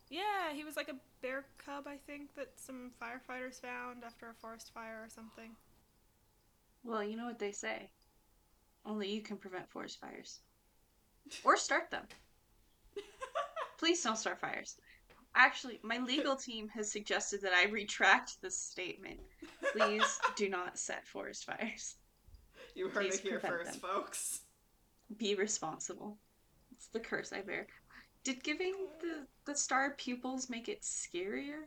Yeah, 0.10 0.54
he 0.54 0.64
was 0.64 0.78
like 0.78 0.90
a 0.90 0.96
bear 1.24 1.46
cub, 1.58 1.86
I 1.88 1.98
think, 2.06 2.36
that 2.36 2.52
some 2.58 2.92
firefighters 3.02 3.60
found 3.60 4.04
after 4.06 4.30
a 4.30 4.34
forest 4.36 4.72
fire 4.74 5.02
or 5.04 5.10
something. 5.10 5.56
Well, 6.86 7.04
you 7.04 7.18
know 7.18 7.26
what 7.26 7.40
they 7.40 7.52
say. 7.52 7.90
Only 8.86 9.10
you 9.10 9.22
can 9.22 9.38
prevent 9.38 9.70
forest 9.70 10.00
fires. 10.00 10.40
Or 11.44 11.58
start 11.58 11.90
them. 11.90 12.04
Please 13.80 14.02
don't 14.04 14.18
start 14.18 14.40
fires. 14.40 14.78
Actually, 15.34 15.80
my 15.84 15.98
legal 15.98 16.36
team 16.36 16.70
has 16.70 16.90
suggested 16.90 17.42
that 17.42 17.54
I 17.54 17.66
retract 17.70 18.42
this 18.42 18.58
statement. 18.58 19.20
Please 19.74 20.20
do 20.36 20.48
not 20.48 20.78
set 20.78 21.06
forest 21.08 21.46
fires. 21.46 21.96
You 22.76 22.90
heard 22.90 23.08
Please 23.08 23.16
it 23.16 23.22
here 23.22 23.40
first, 23.40 23.72
them. 23.72 23.80
folks. 23.82 24.42
Be 25.18 25.36
responsible. 25.36 26.18
It's 26.72 26.88
the 26.88 27.00
curse 27.00 27.34
I 27.34 27.42
bear. 27.42 27.68
Did 28.24 28.44
giving 28.44 28.74
the, 29.02 29.26
the 29.46 29.58
star 29.58 29.96
pupils 29.98 30.50
make 30.50 30.70
it 30.70 30.82
scarier? 30.84 31.64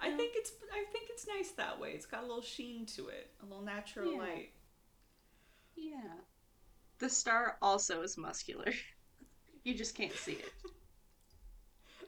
I 0.00 0.10
think 0.12 0.32
it's 0.36 0.52
I 0.72 0.84
think 0.92 1.06
it's 1.10 1.26
nice 1.26 1.50
that 1.52 1.78
way. 1.80 1.90
It's 1.92 2.06
got 2.06 2.22
a 2.22 2.26
little 2.26 2.42
sheen 2.42 2.86
to 2.96 3.08
it, 3.08 3.30
a 3.42 3.46
little 3.46 3.64
natural 3.64 4.12
Yeah. 4.12 4.18
light. 4.18 4.50
Yeah. 5.76 6.12
The 6.98 7.08
star 7.10 7.56
also 7.62 8.02
is 8.02 8.16
muscular. 8.18 8.72
You 9.64 9.74
just 9.74 9.94
can't 9.94 10.12
see 10.14 10.32
it. 10.32 10.52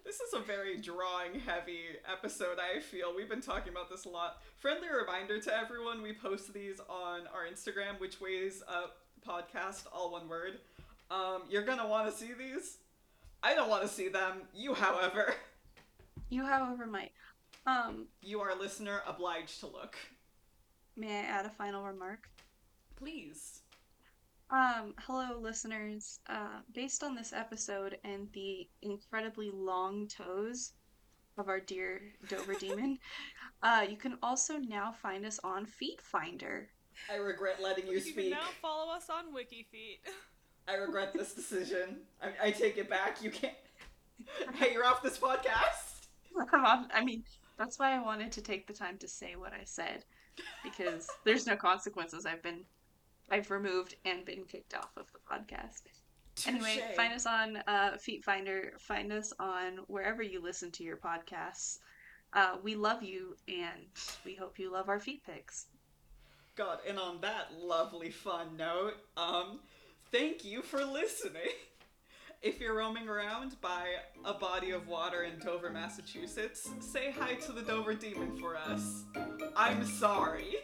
This 0.04 0.18
is 0.20 0.32
a 0.32 0.40
very 0.40 0.78
drawing 0.80 1.38
heavy 1.40 1.82
episode, 2.10 2.58
I 2.58 2.80
feel. 2.80 3.14
We've 3.14 3.28
been 3.28 3.42
talking 3.42 3.70
about 3.72 3.90
this 3.90 4.06
a 4.06 4.08
lot. 4.08 4.40
Friendly 4.58 4.88
reminder 4.88 5.38
to 5.40 5.54
everyone 5.56 6.00
we 6.02 6.12
post 6.14 6.52
these 6.54 6.80
on 6.88 7.26
our 7.34 7.46
Instagram, 7.46 8.00
which 8.00 8.20
ways 8.20 8.62
up 8.66 8.96
podcast, 9.24 9.84
all 9.92 10.10
one 10.10 10.28
word. 10.28 10.58
Um, 11.10 11.42
you're 11.50 11.64
gonna 11.64 11.86
want 11.86 12.10
to 12.10 12.16
see 12.16 12.32
these. 12.32 12.78
I 13.42 13.54
don't 13.54 13.68
want 13.68 13.82
to 13.82 13.88
see 13.88 14.08
them. 14.08 14.42
You, 14.54 14.74
however. 14.74 15.34
You, 16.30 16.44
however, 16.44 16.86
might. 16.86 17.12
Um, 17.66 18.06
You 18.22 18.40
are 18.40 18.54
listener 18.58 19.02
obliged 19.06 19.60
to 19.60 19.66
look. 19.66 19.96
may 20.96 21.20
I 21.20 21.22
add 21.22 21.46
a 21.46 21.50
final 21.50 21.84
remark? 21.84 22.28
Please. 22.96 23.62
Um, 24.50 24.94
hello, 24.98 25.38
listeners. 25.40 26.18
Uh, 26.28 26.60
based 26.74 27.02
on 27.04 27.14
this 27.14 27.32
episode 27.32 27.96
and 28.04 28.28
the 28.32 28.68
incredibly 28.82 29.50
long 29.50 30.08
toes 30.08 30.72
of 31.38 31.48
our 31.48 31.60
dear 31.60 32.02
Dover 32.28 32.54
Demon, 32.60 32.98
uh, 33.62 33.86
you 33.88 33.96
can 33.96 34.18
also 34.22 34.56
now 34.58 34.92
find 34.92 35.24
us 35.24 35.38
on 35.44 35.66
Feet 35.66 36.00
Finder. 36.00 36.68
I 37.10 37.16
regret 37.16 37.62
letting 37.62 37.86
you 37.86 37.94
You 37.94 38.00
can 38.00 38.12
speak. 38.12 38.30
now 38.32 38.48
follow 38.60 38.92
us 38.92 39.08
on 39.08 39.32
WikiFeet. 39.32 40.00
I 40.68 40.74
regret 40.74 41.12
this 41.14 41.32
decision. 41.32 41.98
I, 42.22 42.48
I 42.48 42.50
take 42.50 42.76
it 42.76 42.90
back. 42.90 43.22
You 43.22 43.30
can't. 43.30 43.54
Hey, 44.54 44.74
you're 44.74 44.84
off 44.84 45.02
this 45.02 45.16
podcast. 45.18 46.06
Come 46.50 46.66
on. 46.66 46.88
I 46.92 47.02
mean, 47.02 47.24
that's 47.60 47.78
why 47.78 47.94
I 47.94 48.02
wanted 48.02 48.32
to 48.32 48.40
take 48.40 48.66
the 48.66 48.72
time 48.72 48.96
to 48.98 49.06
say 49.06 49.36
what 49.36 49.52
I 49.52 49.64
said 49.64 50.06
because 50.64 51.06
there's 51.24 51.46
no 51.46 51.56
consequences. 51.56 52.24
I've 52.24 52.42
been, 52.42 52.64
I've 53.30 53.50
removed 53.50 53.96
and 54.06 54.24
been 54.24 54.44
kicked 54.44 54.74
off 54.74 54.96
of 54.96 55.06
the 55.12 55.18
podcast. 55.30 55.82
Anyway, 56.46 56.82
find 56.96 57.12
us 57.12 57.26
on 57.26 57.58
uh, 57.66 57.98
Feet 57.98 58.24
Finder. 58.24 58.72
Find 58.78 59.12
us 59.12 59.34
on 59.38 59.80
wherever 59.88 60.22
you 60.22 60.42
listen 60.42 60.70
to 60.72 60.82
your 60.82 60.96
podcasts. 60.96 61.80
Uh, 62.32 62.56
we 62.62 62.76
love 62.76 63.02
you, 63.02 63.36
and 63.46 63.88
we 64.24 64.34
hope 64.34 64.58
you 64.58 64.72
love 64.72 64.88
our 64.88 65.00
feet 65.00 65.22
pics. 65.26 65.66
God, 66.56 66.78
and 66.88 66.98
on 66.98 67.20
that 67.20 67.52
lovely 67.60 68.10
fun 68.10 68.56
note, 68.56 68.94
um, 69.18 69.60
thank 70.10 70.46
you 70.46 70.62
for 70.62 70.82
listening. 70.82 71.42
If 72.42 72.58
you're 72.58 72.74
roaming 72.74 73.06
around 73.06 73.60
by 73.60 73.86
a 74.24 74.32
body 74.32 74.70
of 74.70 74.88
water 74.88 75.24
in 75.24 75.38
Dover, 75.40 75.68
Massachusetts, 75.68 76.70
say 76.80 77.10
hi 77.10 77.34
to 77.34 77.52
the 77.52 77.60
Dover 77.60 77.92
Demon 77.92 78.34
for 78.38 78.56
us. 78.56 79.04
I'm 79.54 79.84
sorry. 79.84 80.56